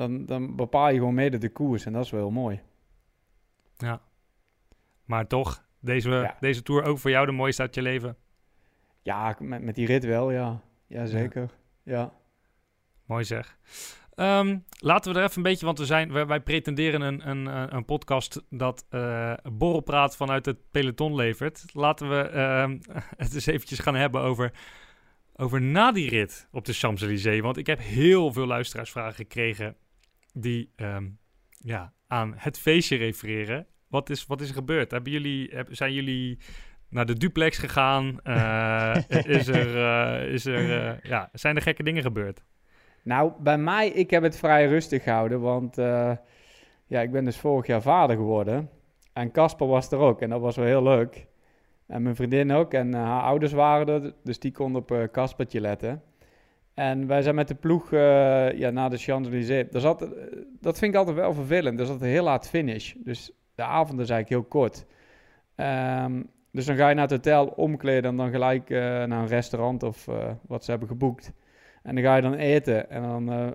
[0.00, 1.86] Dan, dan bepaal je gewoon mede de koers.
[1.86, 2.60] En dat is wel heel mooi.
[3.76, 4.00] Ja.
[5.04, 6.36] Maar toch, deze, ja.
[6.40, 8.16] deze tour ook voor jou de mooiste uit je leven?
[9.02, 10.60] Ja, met, met die rit wel, ja.
[10.86, 11.50] Ja, zeker.
[11.82, 11.94] Ja.
[11.94, 12.12] ja.
[13.04, 13.58] Mooi zeg.
[14.16, 17.74] Um, laten we er even een beetje, want we zijn, wij, wij pretenderen een, een,
[17.74, 21.64] een podcast dat uh, borrelpraat vanuit het peloton levert.
[21.72, 24.52] Laten we uh, het eens eventjes gaan hebben over,
[25.36, 27.40] over na die rit op de Champs-Élysées.
[27.40, 29.76] Want ik heb heel veel luisteraarsvragen gekregen
[30.32, 31.18] die um,
[31.50, 33.66] ja, aan het feestje refereren.
[33.86, 34.90] Wat is, wat is er gebeurd?
[34.90, 36.38] Hebben jullie, zijn jullie
[36.88, 38.20] naar de duplex gegaan?
[38.24, 38.96] Uh,
[39.36, 42.42] is er, uh, is er, uh, ja, zijn er gekke dingen gebeurd?
[43.02, 45.76] Nou, bij mij, ik heb het vrij rustig gehouden, want
[46.86, 48.70] ja, ik ben dus vorig jaar vader geworden.
[49.12, 51.26] En Casper was er ook en dat was wel heel leuk.
[51.86, 56.02] En mijn vriendin ook en haar ouders waren er, dus die konden op Caspertje letten.
[56.80, 59.66] En wij zijn met de ploeg ja, naar de Champs-Élysées.
[60.60, 61.80] Dat vind ik altijd wel vervelend.
[61.80, 64.86] Er zat heel laat finish, dus de avond is eigenlijk heel kort.
[65.56, 69.26] Um, dus dan ga je naar het hotel omkleden en dan gelijk uh, naar een
[69.26, 71.32] restaurant of uh, wat ze hebben geboekt.
[71.82, 72.90] En dan ga je dan eten.
[72.90, 73.46] En dan uh,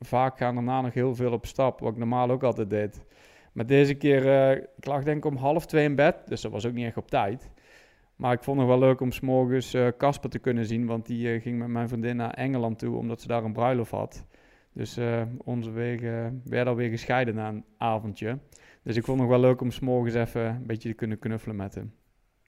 [0.00, 3.04] vaak gaan daarna nog heel veel op stap, wat ik normaal ook altijd deed.
[3.52, 6.66] Maar deze keer, ik lag denk ik om half twee in bed, dus dat was
[6.66, 7.50] ook niet echt op tijd.
[8.24, 11.58] Maar ik vond het wel leuk om s'morgens Casper te kunnen zien, want die ging
[11.58, 14.26] met mijn vriendin naar Engeland toe, omdat ze daar een bruiloft had.
[14.72, 14.98] Dus
[15.38, 18.38] onze wegen werden alweer gescheiden na een avondje.
[18.82, 21.56] Dus ik vond het nog wel leuk om s'morgens even een beetje te kunnen knuffelen
[21.56, 21.94] met hem.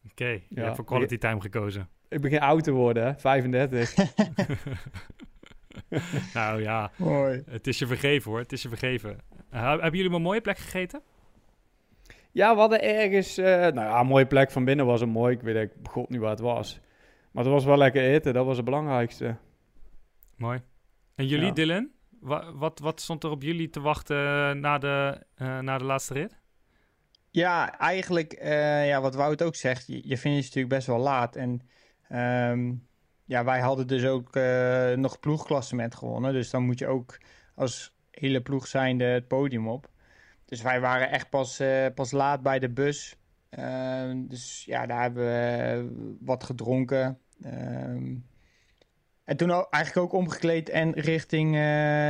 [0.04, 0.62] Oké, okay, je ja.
[0.62, 1.88] hebt voor quality time gekozen.
[2.08, 3.14] Ik begin oud te worden, hè?
[3.18, 3.94] 35.
[6.34, 7.42] nou ja, Mooi.
[7.46, 9.18] het is je vergeven hoor, het is je vergeven.
[9.54, 11.02] Uh, hebben jullie maar een mooie plek gegeten?
[12.36, 15.34] Ja, we hadden ergens, uh, nou ja, een mooie plek van binnen was een mooi.
[15.34, 16.80] Ik weet ik god niet waar het was.
[17.30, 19.36] Maar het was wel lekker eten, dat was het belangrijkste.
[20.36, 20.60] Mooi.
[21.14, 21.52] En jullie, ja.
[21.52, 21.90] Dylan?
[22.20, 26.12] Wat, wat, wat, stond er op jullie te wachten na de, uh, na de laatste
[26.14, 26.36] rit?
[27.30, 31.36] Ja, eigenlijk, uh, ja, wat Wout ook zegt, je, je finisht natuurlijk best wel laat.
[31.36, 31.60] En
[32.50, 32.86] um,
[33.24, 36.32] ja, wij hadden dus ook uh, nog ploegklassement gewonnen.
[36.32, 37.18] Dus dan moet je ook
[37.54, 39.88] als hele ploeg zijnde het podium op.
[40.46, 43.16] Dus wij waren echt pas, uh, pas laat bij de bus.
[43.58, 47.18] Uh, dus ja, daar hebben we wat gedronken.
[47.44, 48.26] Um,
[49.24, 51.52] en toen eigenlijk ook omgekleed en richting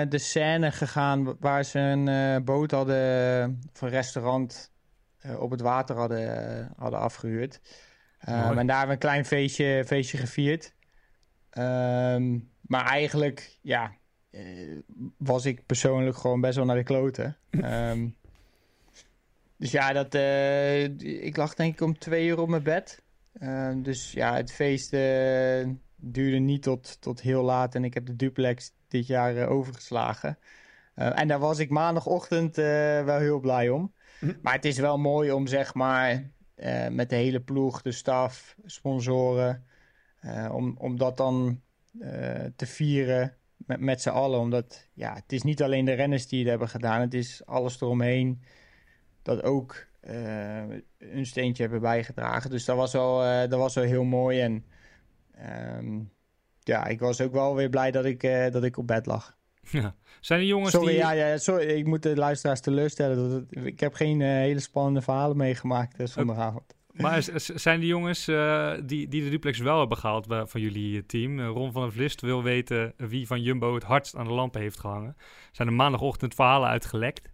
[0.09, 1.37] de Seine gegaan...
[1.40, 4.72] waar ze een boot hadden van restaurant
[5.27, 7.61] uh, op het water hadden, hadden afgehuurd.
[8.29, 10.75] Um, en daar hebben we een klein feestje, feestje gevierd.
[11.59, 13.92] Um, maar eigenlijk, ja,
[15.16, 17.37] was ik persoonlijk gewoon best wel naar de kloten.
[17.51, 18.16] um,
[19.57, 20.14] dus ja, dat,
[21.03, 23.03] ik lag denk ik om twee uur op mijn bed.
[23.77, 24.90] dus ja, het feest
[25.97, 27.75] duurde niet tot, tot heel laat.
[27.75, 30.38] En ik heb de duplex dit jaar overgeslagen.
[30.95, 33.95] en daar was ik maandagochtend wel heel blij om.
[34.19, 34.33] Hm.
[34.42, 38.57] Maar het is wel mooi om zeg maar uh, met de hele ploeg, de staf,
[38.64, 39.64] sponsoren,
[40.25, 41.61] uh, om, om dat dan
[41.92, 44.40] uh, te vieren met, met z'n allen.
[44.40, 47.81] Omdat ja, het is niet alleen de renners die het hebben gedaan, het is alles
[47.81, 48.42] eromheen.
[49.26, 50.62] Dat ook eh,
[50.98, 52.50] een steentje hebben bijgedragen.
[52.50, 54.40] Dus dat was wel, eh, dat was wel heel mooi.
[54.40, 54.64] En
[55.34, 55.98] ehm,
[56.60, 59.36] ja, ik was ook wel weer blij dat ik, eh, dat ik op bed lag.
[59.70, 59.94] Ja.
[60.20, 60.96] Zijn er jongens Sorry, die...
[60.96, 63.16] ja, ja, sorry, ik moet de luisteraars teleurstellen.
[63.16, 66.74] Dat het- ik heb geen hele spannende verhalen meegemaakt zondagavond.
[66.92, 68.24] Maar zijn de jongens
[68.84, 71.40] die, die de duplex wel hebben gehaald van jullie team?
[71.40, 74.78] Ron van der Vlist wil weten wie van Jumbo het hardst aan de lampen heeft
[74.78, 75.16] gehangen.
[75.52, 77.28] Zijn er maandagochtend verhalen uitgelekt?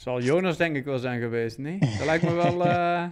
[0.00, 1.78] Het zal Jonas denk ik wel zijn geweest, nee?
[1.78, 3.04] Dat lijkt me wel uh,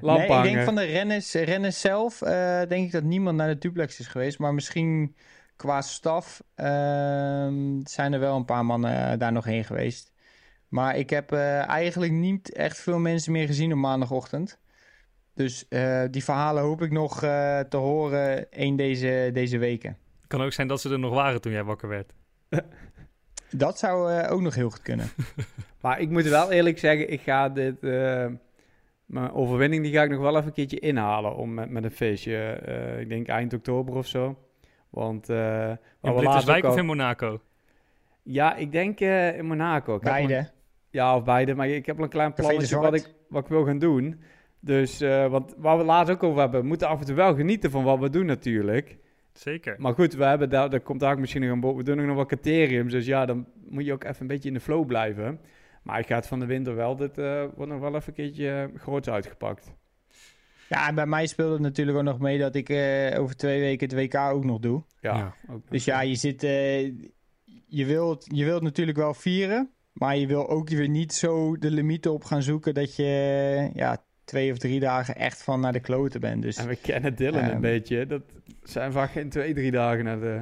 [0.16, 3.58] Nee, ik denk van de renners, renners zelf, eh, denk ik dat niemand naar de
[3.58, 4.38] duplex is geweest.
[4.38, 5.16] Maar misschien
[5.56, 10.12] qua staf ehm, zijn er wel een paar mannen eh, daar nog heen geweest.
[10.74, 14.58] Maar ik heb eh, eigenlijk niet echt veel mensen meer gezien op maandagochtend.
[15.34, 19.98] Dus eh, die verhalen hoop ik nog eh, te horen een deze, deze weken.
[20.26, 22.12] Kan ook zijn dat ze er nog waren toen jij wakker werd.
[23.50, 25.06] Dat zou eh, ook nog heel goed kunnen.
[25.80, 27.82] Maar ik moet wel eerlijk zeggen, ik ga dit...
[27.82, 28.26] eh,
[29.04, 31.90] mijn overwinning die ga ik nog wel even een keertje inhalen om met, met een
[31.90, 32.36] feestje.
[32.36, 34.38] eh, ik denk eind oktober of zo.
[34.90, 35.28] Want...
[35.28, 35.70] eh
[36.02, 37.40] In Blitterswijk of in Monaco?
[38.22, 39.94] Ja, ik denk eh, in Monaco.
[39.94, 40.48] Ik Beide.
[40.90, 41.54] ja, of beide.
[41.54, 44.20] Maar ik heb al een klein plannetje wat ik, wat ik wil gaan doen.
[44.60, 47.34] Dus, eh, want waar we laatst ook over hebben, we moeten af en toe wel
[47.34, 48.96] genieten van wat we doen natuurlijk.
[49.34, 49.74] Zeker.
[49.78, 51.76] Maar goed, we hebben daar, daar komt daar ook misschien nog aan bod.
[51.76, 52.92] We doen ook nog wat criteriums.
[52.92, 55.40] Dus ja, dan moet je ook even een beetje in de flow blijven.
[55.82, 58.14] Maar ik ga het van de winter wel, dit eh, wordt nog wel even een
[58.14, 59.74] keertje eh, groots uitgepakt.
[60.68, 63.60] Ja, en bij mij speelde het natuurlijk ook nog mee dat ik eh, over twee
[63.60, 64.82] weken het WK ook nog doe.
[65.00, 65.26] Ja, Ja.
[65.42, 65.60] ook nog.
[65.68, 66.42] Dus ja, je zit.
[66.42, 66.82] eh,
[67.66, 69.70] je, wilt, je wilt natuurlijk wel vieren.
[69.92, 74.04] Maar je wil ook weer niet zo de limieten op gaan zoeken dat je ja,
[74.24, 76.42] twee of drie dagen echt van naar de kloten bent.
[76.42, 77.54] Dus En we kennen Dylan Ehm.
[77.54, 78.06] een beetje.
[78.06, 78.22] Dat
[78.62, 80.40] zijn vaak geen twee, drie dagen naar de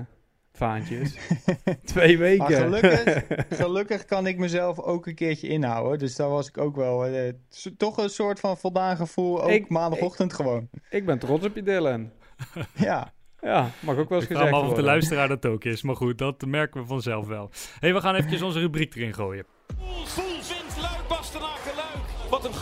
[0.53, 1.17] vaantjes.
[1.85, 2.39] Twee weken.
[2.39, 3.25] Maar gelukkig,
[3.63, 5.99] gelukkig kan ik mezelf ook een keertje inhouden.
[5.99, 7.07] Dus daar was ik ook wel.
[7.07, 7.33] eh,
[7.77, 9.43] toch een soort van voldaan gevoel.
[9.43, 10.69] Ook Ik- maandagochtend gewoon.
[10.91, 12.11] Ik ben trots op je, Dylan.
[12.75, 13.13] Ja.
[13.41, 14.85] Ja, mag ook wel eens Ik gezegd af of de worden.
[14.85, 15.83] luisteraar dat ook is.
[15.83, 17.51] Maar goed, dat merken we vanzelf wel.
[17.81, 19.45] hey, we gaan eventjes onze rubriek erin gooien.
[19.79, 20.17] Poels
[20.49, 22.31] wint Luik Bastenaken Luik.
[22.31, 22.53] Wat een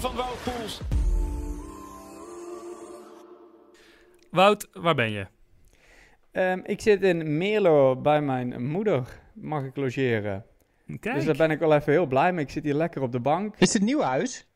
[0.00, 0.80] van Wout Poels.
[4.30, 5.26] Wout, waar ben je?
[6.30, 9.20] Ehm, ik zit in Merlo bij mijn moeder.
[9.32, 10.44] Mag ik logeren?
[11.00, 11.14] Kijk.
[11.14, 12.44] Dus daar ben ik wel even heel blij mee.
[12.44, 13.56] Ik zit hier lekker op de bank.
[13.58, 14.46] Is het nieuw huis?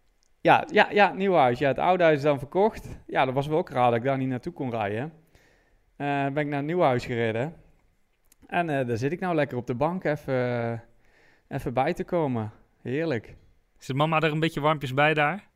[0.40, 1.58] Ja, ja, ja, nieuw huis.
[1.58, 2.88] Ja, het oude huis is dan verkocht.
[3.06, 5.12] Ja, dat was wel ook raar dat ik daar niet naartoe kon rijden.
[5.96, 7.54] Uh, ben ik naar een nieuw huis gereden.
[8.46, 10.82] En eh, daar zit ik nou lekker op de bank even,
[11.48, 12.52] even bij te komen.
[12.82, 13.34] Heerlijk.
[13.82, 15.48] Zit mama er een beetje warmpjes bij daar?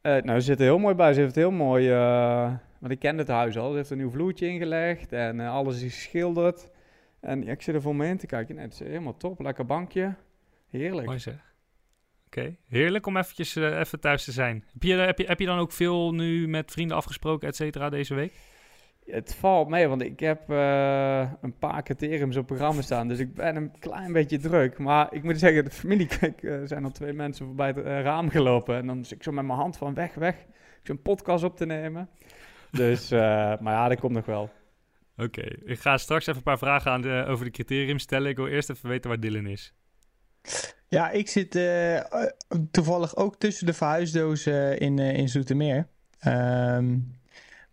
[0.00, 1.12] Eh, nou, ze zit er heel mooi bij.
[1.12, 1.90] Ze heeft heel mooi...
[1.90, 3.70] eh, want ik kende het huis al.
[3.70, 6.70] Ze heeft een nieuw vloertje ingelegd en eh, alles is geschilderd.
[7.20, 8.54] En ja, ik zit er voor me in te kijken.
[8.54, 9.40] Nee, het is helemaal top.
[9.40, 10.14] Lekker bankje.
[10.70, 11.06] Heerlijk.
[11.06, 11.54] Mooi zeg.
[12.26, 14.64] Oké, heerlijk om eventjes even thuis te zijn.
[14.72, 17.90] Heb je, heb, je, heb je dan ook veel nu met vrienden afgesproken, et cetera,
[17.90, 18.32] deze week?
[19.06, 23.08] Het valt mee, want ik heb eh, een paar criteriums op programma staan.
[23.08, 24.78] Dus ik ben een klein beetje druk.
[24.78, 28.02] Maar ik moet zeggen, de familie, kijk, er zijn al twee mensen voorbij het eh,
[28.02, 28.76] raam gelopen.
[28.76, 30.34] En dan zit ik zo met mijn hand van weg, weg.
[30.34, 32.08] Ik zo'n podcast op te nemen.
[32.70, 33.18] Dus, eh,
[33.62, 34.50] maar ja, dat komt nog wel.
[35.16, 38.30] Oké, ik ga straks even een paar vragen aan de, over de criterium stellen.
[38.30, 39.74] Ik wil eerst even weten waar Dylan is.
[40.88, 42.30] Ja, ik zit eh, eh,
[42.70, 45.86] toevallig ook tussen de verhuisdozen in, eh, in Zoetermeer.
[46.18, 46.98] Ehm,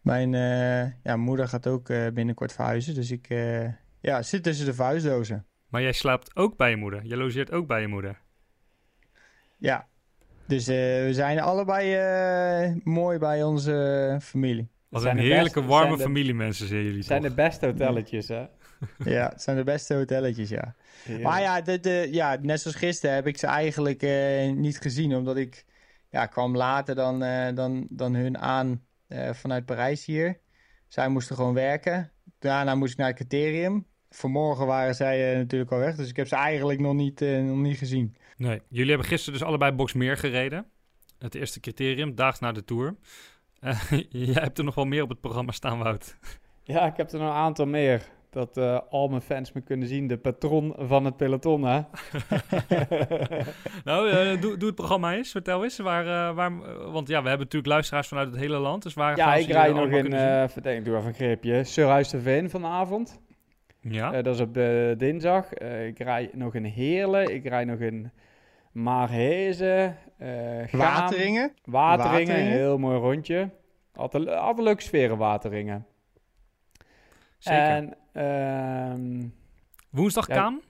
[0.01, 3.63] mijn eh, ja, moeder gaat ook eh, binnenkort verhuizen, dus ik eh,
[4.01, 5.45] ja, zit tussen de verhuisdozen.
[5.67, 7.05] Maar jij slaapt ook bij je moeder.
[7.05, 8.21] Je logeert ook bij je moeder.
[9.57, 9.88] Ja,
[10.47, 14.69] dus eh, we zijn allebei eh, mooi bij onze familie.
[14.89, 17.29] Wat zijn een heerlijke, warme zijn de- familiemensen zijn jullie Het zijn toch?
[17.29, 18.45] de beste hotelletjes, hè?
[19.15, 20.75] Ja, het zijn de beste hotelletjes, ja.
[21.21, 25.15] Maar ja, de, de, ja, net zoals gisteren heb ik ze eigenlijk eh, niet gezien.
[25.15, 25.65] Omdat ik
[26.09, 30.39] ja, kwam later dan, eh, dan, dan hun aan eh, vanuit Parijs hier.
[30.88, 32.12] Zij moesten gewoon werken.
[32.39, 33.86] Daarna moest ik naar het criterium.
[34.10, 35.95] Vanmorgen waren zij eh, natuurlijk al weg.
[35.95, 38.15] Dus ik heb ze eigenlijk nog niet, eh, nog niet gezien.
[38.38, 40.65] Nee, jullie hebben gisteren dus allebei Boxmeer gereden.
[41.17, 42.95] Het eerste criterium, daags na de Tour.
[43.60, 46.17] Eh, jij hebt er nog wel meer op het programma staan, Wout.
[46.63, 48.10] Ja, ik heb er nog een aantal meer.
[48.29, 50.07] Dat eh, al mijn fans me kunnen zien.
[50.07, 51.81] De patroon van het peloton, hè?
[53.89, 55.31] nou, eh, doe, doe het programma eens.
[55.31, 55.77] Vertel eens.
[55.77, 56.51] Waar, eh, waar,
[56.91, 58.83] want ja, we hebben natuurlijk luisteraars vanuit het hele land.
[58.83, 62.21] Dus waar Ja, ik rij nog in, eh ik doe even een greepje, Surhuis de
[62.21, 63.19] Veen vanavond.
[63.81, 64.13] Ja.
[64.13, 64.53] Eh, dat is op
[64.97, 65.53] dinsdag.
[65.53, 68.11] Eh, ik rij nog in Heerlen, ik rij nog in
[68.71, 69.97] Maarhezen.
[70.17, 70.27] eh
[70.71, 71.53] Wateringen?
[71.63, 72.35] Wateringen, Wateringen.
[72.35, 73.49] heel mooi rondje.
[73.95, 75.85] Altijd, altijd leuke sferen, Wateringen.
[77.37, 77.61] Zeker.
[77.61, 79.27] En, ehm,
[79.89, 80.62] Woensdag ja, Kaam?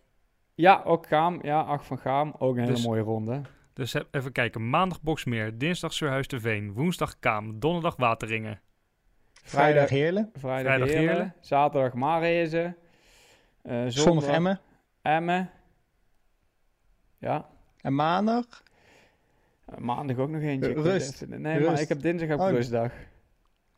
[0.55, 1.39] Ja, ook Gaam.
[1.41, 2.33] Ja, Acht van Gaam.
[2.38, 3.41] Ook een hele Dus- mooie ronde.
[3.73, 4.69] Dus even kijken.
[4.69, 8.59] Maandag Boksmeer, dinsdag Surhuis de Veen, woensdag Kaam, donderdag Wateringen.
[9.43, 10.29] Vrijdag Heerlen.
[10.33, 11.09] Vrijdag, Vrijdag Heerlen.
[11.09, 11.33] Heerlen.
[11.39, 12.75] Zaterdag Maarhezen.
[13.62, 14.59] Eh Zondag Emmen.
[15.01, 15.49] Emmen.
[17.17, 17.49] Ja.
[17.81, 18.45] En maandag?
[19.65, 20.73] Eh, Maandag ook nog eentje.
[20.73, 21.27] Rust.
[21.27, 22.49] nee, maar ik heb dinsdag ik Oh.
[22.49, 22.91] rustdag.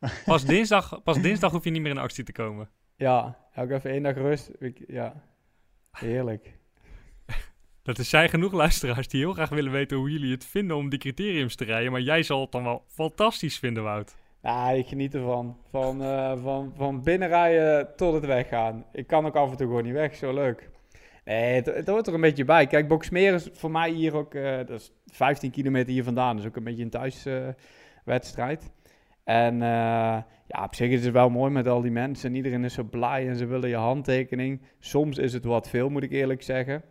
[0.24, 2.68] Pas dinsdag, pas dinsdag hoef je niet meer in actie te komen.
[3.02, 4.50] Ja, ook even één dag rust.
[4.58, 5.14] Ik- ja,
[5.90, 6.58] heerlijk.
[7.82, 10.88] Dat er zijn genoeg luisteraars die heel graag willen weten hoe jullie het vinden om
[10.88, 11.92] die criteriums te rijden.
[11.92, 14.14] Maar jij zal het dan wel fantastisch vinden, Wout.
[14.42, 15.56] Ja, ik geniet ervan.
[15.70, 18.84] Van, eh, van, van binnenrijden tot het weggaan.
[18.92, 20.70] Ik kan ook af en toe gewoon niet weg, zo leuk.
[21.24, 22.66] Nee, het, het hoort er een beetje bij.
[22.66, 26.36] Kijk, Boksmeer is voor mij hier ook, eh, dat is 15 kilometer hier vandaan.
[26.36, 28.70] Dus ook een beetje een thuiswedstrijd.
[29.24, 32.34] En eh, ja, op zich is het wel mooi met al die mensen.
[32.34, 34.62] Iedereen is zo blij en ze willen je handtekening.
[34.78, 36.82] Soms is het wat veel, moet ik eerlijk zeggen.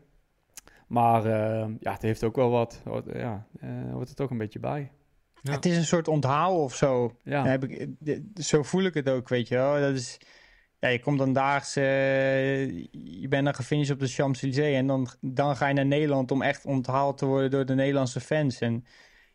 [0.88, 2.82] Maar eh, ja, het heeft ook wel wat.
[2.86, 4.91] Hoort, ja, eh, hoort er toch een beetje bij.
[5.41, 5.52] Ja.
[5.52, 7.15] Het is een soort onthaal of zo.
[7.24, 7.46] Ja.
[7.46, 9.80] Heb ik, de- zo voel ik het ook, weet je wel.
[9.80, 10.17] Dat is,
[10.80, 12.67] ja, je komt dan daags, eh,
[13.20, 16.41] je bent dan gefinished op de Champs-Élysées en dan, dan ga je naar Nederland om
[16.41, 18.60] echt onthaald te worden door de Nederlandse fans.
[18.60, 18.86] En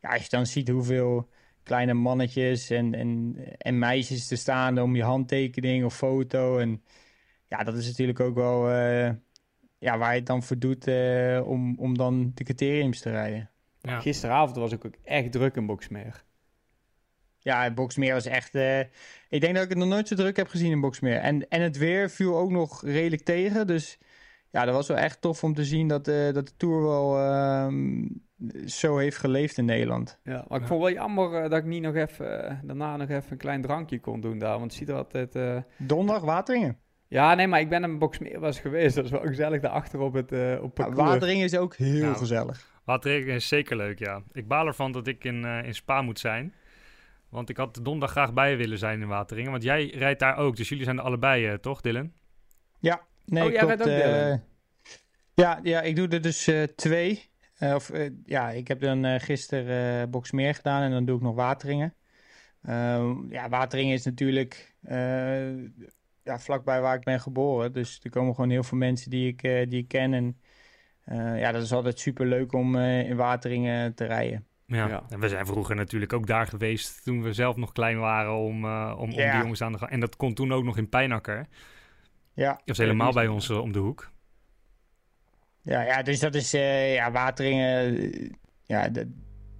[0.01, 1.29] ja, als je dan ziet hoeveel
[1.67, 6.59] kleine mannetjes en, en, en meisjes er staan om je handtekening of foto.
[6.59, 6.83] En
[7.47, 9.11] ja, dat is natuurlijk ook wel eh,
[9.79, 13.51] ja, waar je het dan voor doet eh, om, om dan de criteriums te rijden.
[13.81, 14.01] Ja.
[14.01, 16.25] Gisteravond was ik ook echt druk in Boksmeer.
[17.39, 18.55] Ja, Boksmeer was echt.
[18.55, 18.81] eh,
[19.29, 21.17] ik denk dat ik het nog nooit zo druk heb gezien in Boksmeer.
[21.19, 23.67] En, en het weer viel ook nog redelijk tegen.
[23.67, 23.99] Dus
[24.51, 27.19] ja, dat was wel echt tof om te zien dat, eh, dat de Tour wel
[27.19, 28.05] ehm,
[28.67, 30.19] zo heeft geleefd in Nederland.
[30.23, 33.09] Ja, maar ik vond wel jammer eh, dat ik niet nog even, eh, daarna nog
[33.09, 34.59] even een klein drankje kon doen daar.
[34.59, 35.35] Want ziet er altijd...
[35.37, 36.79] eh, Donderdag Wateringen.
[37.09, 38.95] Ja, nee, maar ik ben in Boksmeer was geweest.
[38.95, 40.91] Dat is wel gezellig daarachter op het eh op Ja.
[40.93, 42.75] Wateringen is ook heel Nou, gezellig.
[42.85, 44.23] Wateringen is zeker leuk, ja.
[44.33, 46.55] Ik baal ervan dat ik in, eh, in Spa moet zijn.
[47.29, 49.51] Want ik had de donderdag graag bij willen zijn in Wateringen.
[49.51, 52.13] Want jij rijdt daar ook, dus jullie zijn er allebei, eh, toch, Dylan?
[52.81, 53.75] Ja, nee, Oh, jij klopt.
[53.85, 54.43] rijdt ook eh, Dylan?
[55.35, 57.31] ja, ja, ik doe er dus eh, twee.
[57.57, 61.17] Eh, of, eh, ja, ik heb dan eh, gisteren eh Boksmeer gedaan en dan doe
[61.17, 61.95] ik nog Wateringen.
[62.63, 65.57] Eh, ja, Wateringen is natuurlijk eh,
[66.23, 67.73] ja, vlakbij waar ik ben geboren.
[67.73, 70.15] Dus er komen gewoon heel veel mensen die ik, eh, die ik ken.
[70.15, 70.41] En
[71.05, 74.47] eh, ja, dat is altijd super leuk om eh, in Wateringen te rijden.
[74.67, 74.89] Ja.
[74.89, 75.03] Ja.
[75.09, 78.65] En we zijn vroeger natuurlijk ook daar geweest toen we zelf nog klein waren om,
[78.65, 79.91] eh, om, om die jongens aan de gang.
[79.91, 81.47] En dat kon toen ook nog in Pijnakker.
[82.33, 84.11] Ja, Dat was helemaal bij ons om de hoek.
[85.67, 87.97] Ja, ja dus dat is eh, ja, Wateringen.
[88.13, 88.31] eh,
[88.63, 89.07] ja, dat-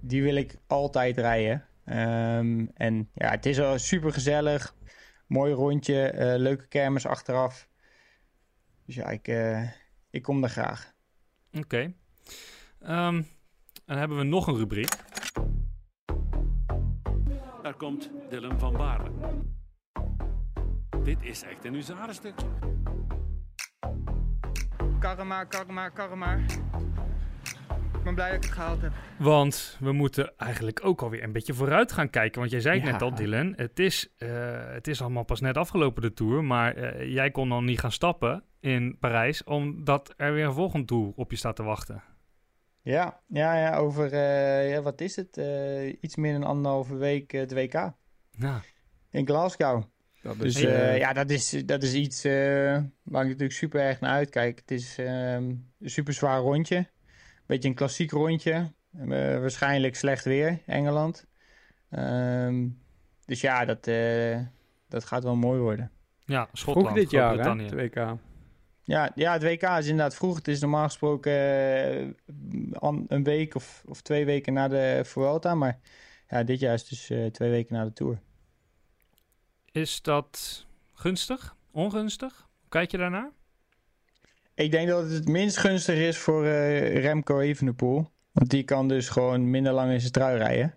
[0.01, 1.65] die wil ik altijd rijden.
[1.85, 4.75] Ehm, en ja, het is al super gezellig.
[5.27, 7.69] Mooi rondje, eh, leuke kermis achteraf.
[8.85, 9.63] Dus ja, ik, eh,
[10.09, 10.93] ik kom daar graag.
[11.57, 11.93] Oké.
[12.79, 13.21] Ehm,
[13.85, 14.95] dan hebben we nog een rubriek.
[17.61, 19.11] Daar komt Dylan van Baarle.
[21.03, 21.73] Dit is echt een
[24.99, 26.35] Karma, karma, karma.
[27.97, 28.91] Ik ben blij dat ik het gehaald heb.
[29.19, 32.39] Want we moeten eigenlijk ook alweer een beetje vooruit gaan kijken.
[32.39, 32.91] Want jij zei het Ja.
[32.91, 33.53] net al, Dylan.
[33.55, 34.27] Het is, eh,
[34.73, 36.43] het is allemaal pas net afgelopen, de Tour.
[36.43, 39.43] Maar eh, jij kon dan niet gaan stappen in Parijs...
[39.43, 42.03] omdat er weer een volgend Tour op je staat te wachten.
[42.81, 45.37] Ja, ja, ja over, eh, ja, wat is het?
[45.37, 47.73] Eh, iets meer dan anderhalve week het WK
[48.31, 48.61] Ja.
[49.11, 49.83] in Glasgow.
[50.21, 52.33] Dat Dus eh, eh, ja, dat is, dat is iets eh,
[53.03, 54.59] waar ik natuurlijk super erg naar uitkijk.
[54.59, 55.43] Het is ehm,
[55.79, 56.87] een super zwaar rondje.
[57.45, 58.71] Beetje een klassiek rondje.
[58.91, 61.27] Waarschijnlijk slecht weer, Engeland.
[61.89, 62.67] Ehm,
[63.25, 64.39] dus ja, dat, eh,
[64.89, 65.91] dat gaat wel mooi worden.
[66.25, 67.63] Ja, Schotland, vroeg dit jaar, hè?
[67.63, 68.17] Het WK.
[68.83, 70.35] Ja, ja, het WK is inderdaad vroeg.
[70.35, 71.31] Het is normaal gesproken
[73.07, 75.55] een week of, of twee weken na de Vuelta.
[75.55, 75.79] Maar
[76.29, 78.19] ja, dit jaar is dus eh, twee weken na de Tour.
[79.77, 81.55] Is dat gunstig?
[81.71, 82.47] Ongunstig?
[82.69, 83.31] Kijk je daarnaar?
[84.53, 88.09] Ik denk dat het het minst gunstig is voor eh, Remco Evenepoel.
[88.31, 90.75] Want die kan dus gewoon minder lang in zijn trui rijden.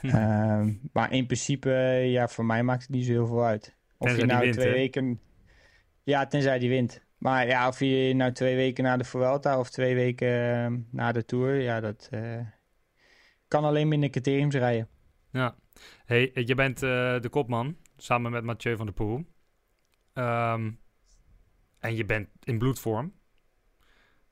[0.00, 0.06] Hm.
[0.08, 1.70] Ehm, maar in principe,
[2.06, 3.76] ja, voor mij maakt het niet zo heel veel uit.
[3.98, 4.74] Of Tenzij je nou wint, twee hè?
[4.74, 5.20] weken...
[6.02, 7.02] Ja, tenzij die wint.
[7.18, 11.12] Maar ja, of je nou twee weken na de Vuelta of twee weken eh, na
[11.12, 11.60] de Tour...
[11.60, 12.40] Ja, dat eh,
[13.48, 14.88] kan alleen minder criteriums rijden.
[15.30, 15.54] Ja.
[16.04, 19.26] Hey, je bent eh, de kopman, samen met Mathieu van der Poel.
[20.12, 20.70] Ehm,
[21.78, 23.12] en je bent in bloedvorm.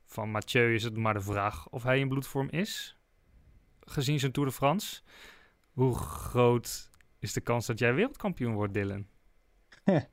[0.04, 2.98] Van Mathieu is het maar de vraag of hij in bloedvorm is.
[3.80, 5.02] Gezien zijn Tour de France.
[5.72, 9.06] Hoe groot is de kans dat jij wereldkampioen wordt, Dylan?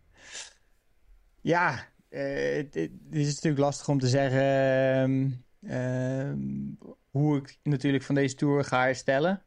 [1.41, 2.75] Ja, eh, het,
[3.09, 5.31] is natuurlijk lastig om te zeggen ehm,
[5.61, 9.43] ehm, hoe ik natuurlijk van deze tour ga herstellen.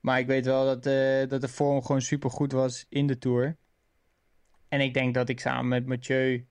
[0.00, 3.18] Maar ik weet wel dat, eh, dat de vorm gewoon super goed was in de
[3.18, 3.56] tour.
[4.68, 6.46] En ik denk dat ik samen met Mathieu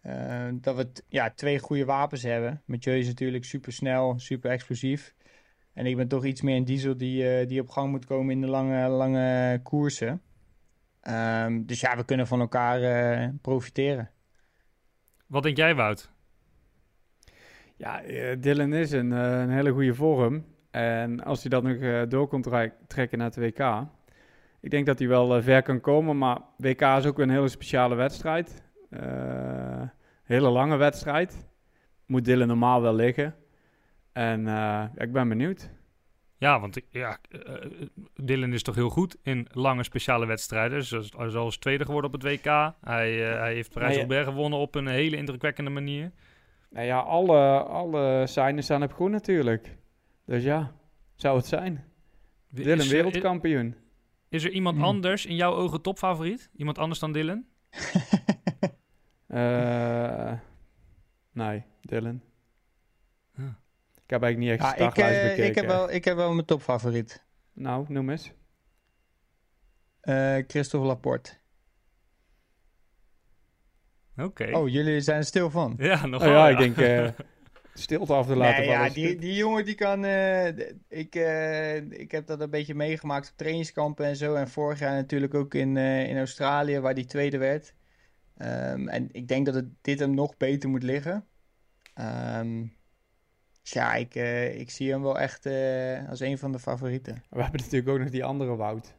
[0.00, 2.62] eh, dat we t- ja, twee goede wapens hebben.
[2.64, 5.14] Mathieu is natuurlijk super snel, super explosief.
[5.72, 8.34] En ik ben toch iets meer een diesel die, eh, die op gang moet komen
[8.34, 10.22] in de lange, lange koersen.
[11.00, 14.10] Ehm, dus ja, we kunnen van elkaar eh, profiteren.
[15.26, 16.10] Wat denk jij, Wout?
[17.76, 18.02] Ja,
[18.36, 20.44] Dylan is een, eh, een hele goede vorm.
[20.72, 22.42] En als hij dat nog eh, door kon
[22.86, 23.86] trekken naar het WK.
[24.60, 26.18] Ik denk dat hij wel eh, ver kan komen.
[26.18, 28.62] Maar WK is ook weer een hele speciale wedstrijd.
[28.90, 29.82] Eh,
[30.22, 31.46] hele lange wedstrijd.
[32.06, 33.34] Moet Dylan normaal wel liggen.
[34.12, 35.70] En ja, ik ben benieuwd.
[36.36, 37.18] Ja, want ja,
[38.14, 40.84] Dylan is toch heel goed in lange speciale wedstrijden.
[40.84, 42.74] Zoals, zoals tweede geworden op het WK.
[42.80, 46.12] Hij, hij heeft Parijs-Roubaix gewonnen op een hele indrukwekkende manier.
[46.70, 49.76] Nou ja, alle, alle signen staan op groen natuurlijk.
[50.24, 50.72] Dus ja,
[51.14, 51.84] zou het zijn.
[52.48, 53.76] Dylan is er- wereldkampioen.
[54.28, 54.84] Is er iemand Hmm.
[54.84, 56.50] anders in jouw ogen topfavoriet?
[56.56, 57.44] Iemand anders dan Dylan?
[59.26, 60.32] Eh,
[61.32, 62.22] nee, Dylan.
[63.36, 63.58] Ja.
[64.04, 65.44] Ik heb eigenlijk niet echt de Ja, ik, eh, bekeken.
[65.46, 67.24] ik, heb wel, ik heb wel mijn topfavoriet.
[67.52, 68.32] Nou, noem eens.
[70.00, 71.32] Eh Christophe Laporte.
[74.16, 74.56] Oké.
[74.56, 75.74] Oh, jullie zijn er stil van?
[75.78, 77.08] Ja, nog Oh ja, ik denk eh,
[77.74, 78.88] stilte af te laten Nee, vallen.
[78.88, 80.04] ja, die, die jongen die kan.
[80.04, 80.46] eh,
[80.88, 84.34] ik, eh, ik heb dat een beetje meegemaakt op trainingskampen en zo.
[84.34, 87.74] En vorig jaar natuurlijk ook in, eh, in Australië, waar die tweede werd.
[88.36, 91.24] Ehm, en ik denk dat het, dit hem nog beter moet liggen.
[91.94, 92.60] Ehm,
[93.62, 94.14] dus ja, ik,
[94.58, 97.22] ik zie hem wel echt eh, als een van de favorieten.
[97.30, 98.94] We hebben natuurlijk ook nog die andere Wout.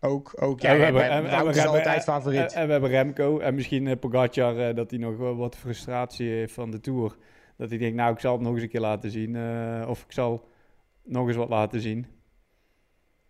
[0.00, 2.52] Ook, ook ja, En we hebben- en- en we is hebben- altijd en- favoriet.
[2.52, 6.52] En, en we hebben Remco en misschien Pogacar, dat hij nog wel wat frustratie heeft
[6.54, 7.16] van de Tour.
[7.56, 9.36] Dat hij denkt, nou, ik zal het nog eens een keer laten zien.
[9.36, 10.48] eh, of ik zal
[11.04, 12.06] nog eens wat laten zien.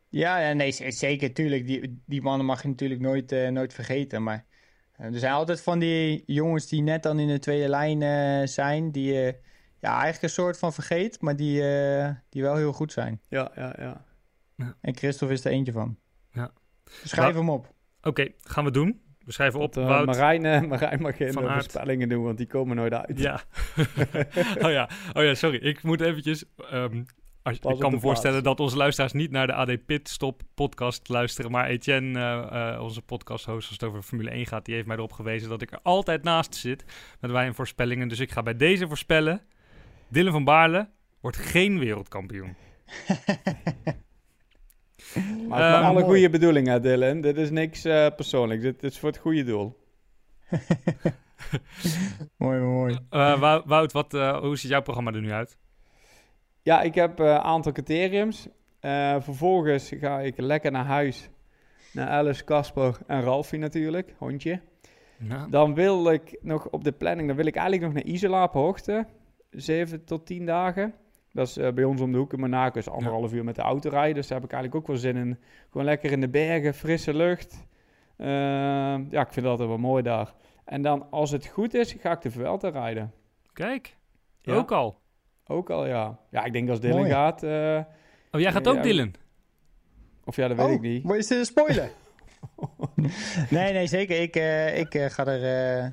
[0.09, 1.67] Ja, ja, nee, zeker, tuurlijk.
[1.67, 4.23] Die, die mannen mag je natuurlijk nooit, eh, nooit vergeten.
[4.23, 4.45] Maar
[4.93, 8.47] eh, er zijn altijd van die jongens die net dan in de tweede lijn eh,
[8.47, 8.93] zijn.
[8.93, 9.37] Die je
[9.81, 13.21] ja, eigenlijk een soort van vergeet, maar die, eh, die wel heel goed zijn.
[13.29, 14.05] Ja, ja, ja.
[14.81, 15.97] En Christophe is er eentje van.
[16.33, 16.51] Ja.
[17.05, 17.75] Schrijf hem op.
[18.03, 19.01] Oké, gaan we doen.
[19.27, 19.73] We schrijven op.
[19.73, 20.07] Dat, Wout.
[20.07, 23.19] Marijn, Marijn mag geen eh, voorspellingen doen, want die komen nooit uit.
[23.19, 23.41] Ja.
[24.65, 24.89] oh ja.
[25.13, 25.57] Oh ja, sorry.
[25.57, 26.45] Ik moet eventjes...
[26.71, 27.03] ehm,
[27.43, 28.57] als, ik kan me voorstellen plaats.
[28.57, 31.51] dat onze luisteraars niet naar de AD Pitstop podcast luisteren.
[31.51, 34.97] Maar Etienne, eh, eh, onze podcast-host als het over Formule 1 gaat, die heeft mij
[34.97, 36.85] erop gewezen dat ik er altijd naast zit
[37.21, 38.09] met mijn voorspellingen.
[38.09, 39.41] Dus ik ga bij deze voorspellen.
[40.09, 40.89] Dylan van Baarle
[41.21, 42.57] wordt geen wereldkampioen.
[45.49, 46.05] Maar het Ehm, alle mooi.
[46.05, 47.21] goede bedoelingen, Dylan.
[47.21, 48.63] Dit is niks eh, persoonlijks.
[48.63, 49.77] Dit is voor het goede doel.
[52.37, 52.99] Mooi, mooi.
[53.11, 55.57] Eh, Wou- Wout, wat, eh, hoe ziet jouw programma er nu uit?
[56.63, 58.49] Ja, ik heb een aantal criteriums.
[58.81, 61.29] Eh, vervolgens ga ik lekker naar huis.
[61.93, 64.61] Naar Alice, Casper en Ralfie natuurlijk, hondje.
[65.19, 68.43] Nou, Dan wil ik nog op de planning, dan wil ik eigenlijk nog naar Isola
[68.45, 69.07] op hoogte.
[69.51, 70.95] 7 tot 10 dagen.
[71.37, 73.63] Dat is eh, bij ons om de hoek in Monaco, is anderhalf uur met de
[73.63, 74.15] auto rijden.
[74.15, 75.39] Dus daar heb ik eigenlijk ook wel zin in.
[75.71, 77.67] Gewoon lekker in de bergen, frisse lucht.
[78.17, 78.27] Eh,
[79.11, 80.35] ja, ik vind dat altijd wel mooi daar.
[80.65, 83.13] En dan, als het goed is, ga ik de Vuelta rijden.
[83.53, 83.97] kijk.
[84.41, 84.55] Ja.
[84.55, 84.99] Ook al.
[85.47, 86.19] Ook al, ja.
[86.31, 87.11] Ja, ik denk als Dylan Mooi.
[87.11, 87.43] gaat...
[87.43, 87.79] eh,
[88.31, 88.83] Oh, jij gaat ook ja.
[88.83, 89.15] Dylan?
[90.25, 91.05] of ja, dat weet oh, ik niet.
[91.05, 91.91] maar is dit een spoiler?
[93.51, 94.21] nee, nee, zeker.
[94.21, 95.91] Ik, eh, ik eh, ga er eh,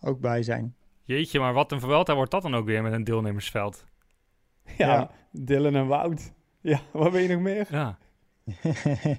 [0.00, 0.74] ook bij zijn.
[1.02, 3.84] Jeetje, maar wat een Vuelta wordt dat dan ook weer met een deelnemersveld.
[4.78, 5.10] Ja, Ja.
[5.32, 6.32] Dylan en Wout.
[6.60, 7.66] Ja, wat weet je nog meer?
[7.70, 7.98] Ja.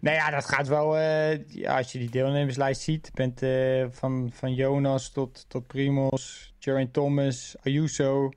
[0.00, 0.98] Nou ja, dat gaat wel.
[0.98, 6.54] eh, ja, als je die deelnemerslijst ziet, bent eh, van, van Jonas tot, tot Primos,
[6.58, 8.30] Geraint Thomas, Ayuso,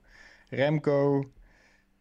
[0.48, 1.30] Remco.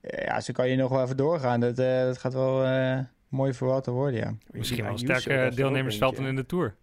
[0.02, 1.60] Eh, ja, zo kan je nog wel even doorgaan.
[1.60, 4.36] Dat, eh, dat gaat wel eh, mooi voor wat te worden, ja.
[4.52, 6.76] Misschien wel een sterker er ook deelnemersveld in de Tour.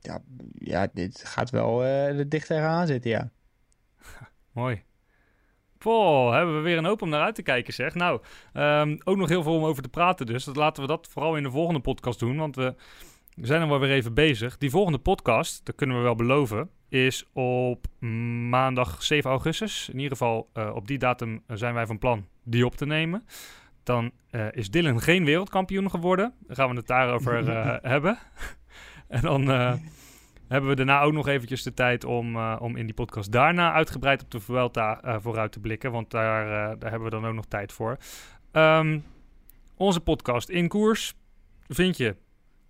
[0.00, 0.22] Ja,
[0.54, 3.30] ja dit gaat wel eh er dicht tegenaan zitten, ja.
[4.52, 4.82] Mooi.
[5.84, 7.94] Poh, hebben we weer een hoop om naar uit te kijken, zeg.
[7.94, 8.20] Nou,
[8.52, 10.44] ehm, ook nog heel veel om over te praten dus.
[10.44, 12.74] Dat laten we dat vooral in de volgende podcast doen, want we
[13.34, 14.58] zijn er wel weer even bezig.
[14.58, 17.86] Die volgende podcast, dat kunnen we wel beloven, is op
[18.48, 19.88] maandag 7 augustus.
[19.88, 23.26] In ieder geval eh, op die datum zijn wij van plan die op te nemen.
[23.82, 26.34] Dan eh, is Dylan geen wereldkampioen geworden.
[26.46, 28.18] Dan gaan we het daarover eh, hebben.
[29.08, 29.72] en dan eh,
[30.48, 33.72] hebben we daarna ook nog eventjes de tijd om, eh, om in die podcast daarna
[33.72, 35.92] uitgebreid op de Vuelta eh, vooruit te blikken.
[35.92, 37.96] Want daar, eh, daar hebben we dan ook nog tijd voor.
[38.52, 38.98] Ehm,
[39.76, 41.14] onze podcast In Koers
[41.68, 42.16] vind je.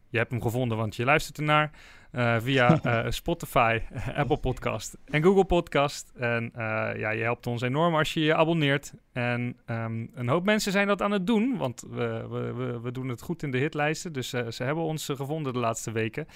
[0.09, 1.70] Je hebt hem gevonden, want je luistert ernaar.
[2.15, 3.81] Eh, via eh, Spotify,
[4.17, 6.12] Apple Podcast en Google Podcast.
[6.15, 6.61] En eh,
[6.97, 8.93] ja, je helpt ons enorm als je je abonneert.
[9.12, 12.93] En ehm, een hoop mensen zijn dat aan het doen, want we, we, we, we
[12.93, 14.12] doen het goed in de hitlijsten.
[14.12, 16.27] Dus eh, ze hebben ons gevonden de laatste weken.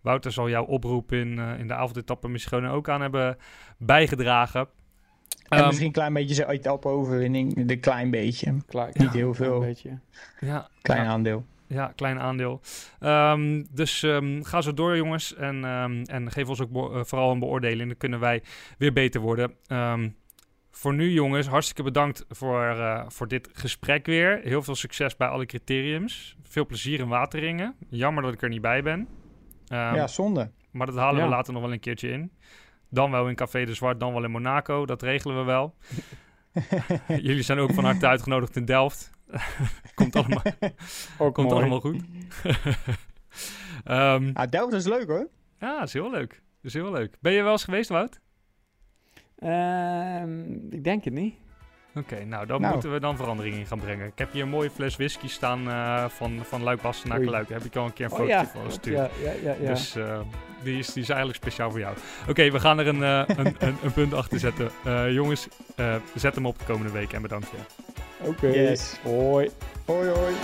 [0.00, 3.36] Wouter zal jouw oproep in, eh, in de avondetappe misschien ook aan hebben
[3.76, 4.60] bijgedragen.
[4.60, 7.70] En Ehm, misschien een klein beetje zijn etappe-overwinning.
[7.70, 8.56] Een klein beetje.
[8.66, 9.54] Klaar, Niet heel veel.
[9.54, 9.98] Een beetje.
[10.40, 11.08] Ja, Klein ja.
[11.08, 11.44] aandeel.
[11.68, 12.60] Ja, klein aandeel.
[13.00, 15.34] Ehm, dus ehm, ga zo door, jongens.
[15.34, 17.88] En, ehm, en geef ons ook eh, vooral een beoordeling.
[17.88, 18.42] Dan kunnen wij
[18.78, 19.54] weer beter worden.
[20.70, 24.40] Voor nu, jongens, hartstikke bedankt voor, eh, voor dit gesprek weer.
[24.42, 26.36] Heel veel succes bij alle criteriums.
[26.42, 27.74] Veel plezier in Wateringen.
[27.88, 29.08] Jammer dat ik er niet bij ben.
[29.66, 30.50] Ja, zonde.
[30.70, 32.32] maar dat halen we later nog wel een keertje in.
[32.90, 34.86] Dan wel in Café de Zwart, dan wel in Monaco.
[34.86, 35.74] Dat regelen we wel.
[37.28, 39.10] Jullie zijn ook van harte uitgenodigd in Delft.
[39.94, 40.42] komt allemaal,
[41.18, 41.60] Ook komt mooi.
[41.60, 42.00] allemaal goed.
[43.84, 45.28] Ehm, Ah, Delft is leuk hoor.
[45.60, 46.42] ja, is heel leuk.
[46.62, 47.16] is heel leuk.
[47.20, 48.20] Ben je wel eens geweest, Wout?
[49.38, 51.34] Ehm, ik denk het niet.
[51.98, 52.72] Oké, nou dan Nou.
[52.72, 54.06] moeten we dan verandering in gaan brengen.
[54.06, 57.30] Ik heb hier een mooie fles whisky staan eh, van, van Luik Bastenaken Oei.
[57.32, 57.48] Luik.
[57.48, 58.96] Daar heb ik al een keer een Oh ja, van gestuurd.
[58.96, 59.68] ja, ja, ja, ja.
[59.68, 60.18] Dus eh,
[60.62, 61.96] die, is, die is eigenlijk speciaal voor jou.
[62.28, 64.70] Oké, we gaan er een, eh, een, een, een punt achter zetten.
[64.84, 67.66] Eh, jongens, eh, zet hem op de komende week en bedankt weer.
[68.28, 68.46] Oké.
[68.46, 68.96] Yes.
[69.02, 69.50] Hoi.
[69.84, 70.34] Hoi hoi.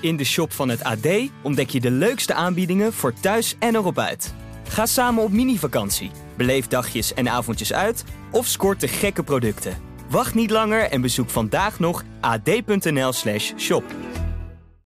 [0.00, 1.06] In de shop van het AD
[1.42, 4.34] ontdek je de leukste aanbiedingen voor thuis en erop uit.
[4.74, 9.76] Ga samen op mini-vakantie, beleef dagjes en avondjes uit of scoort de gekke producten.
[10.08, 13.84] Wacht niet langer en bezoek vandaag nog ad.nl/shop.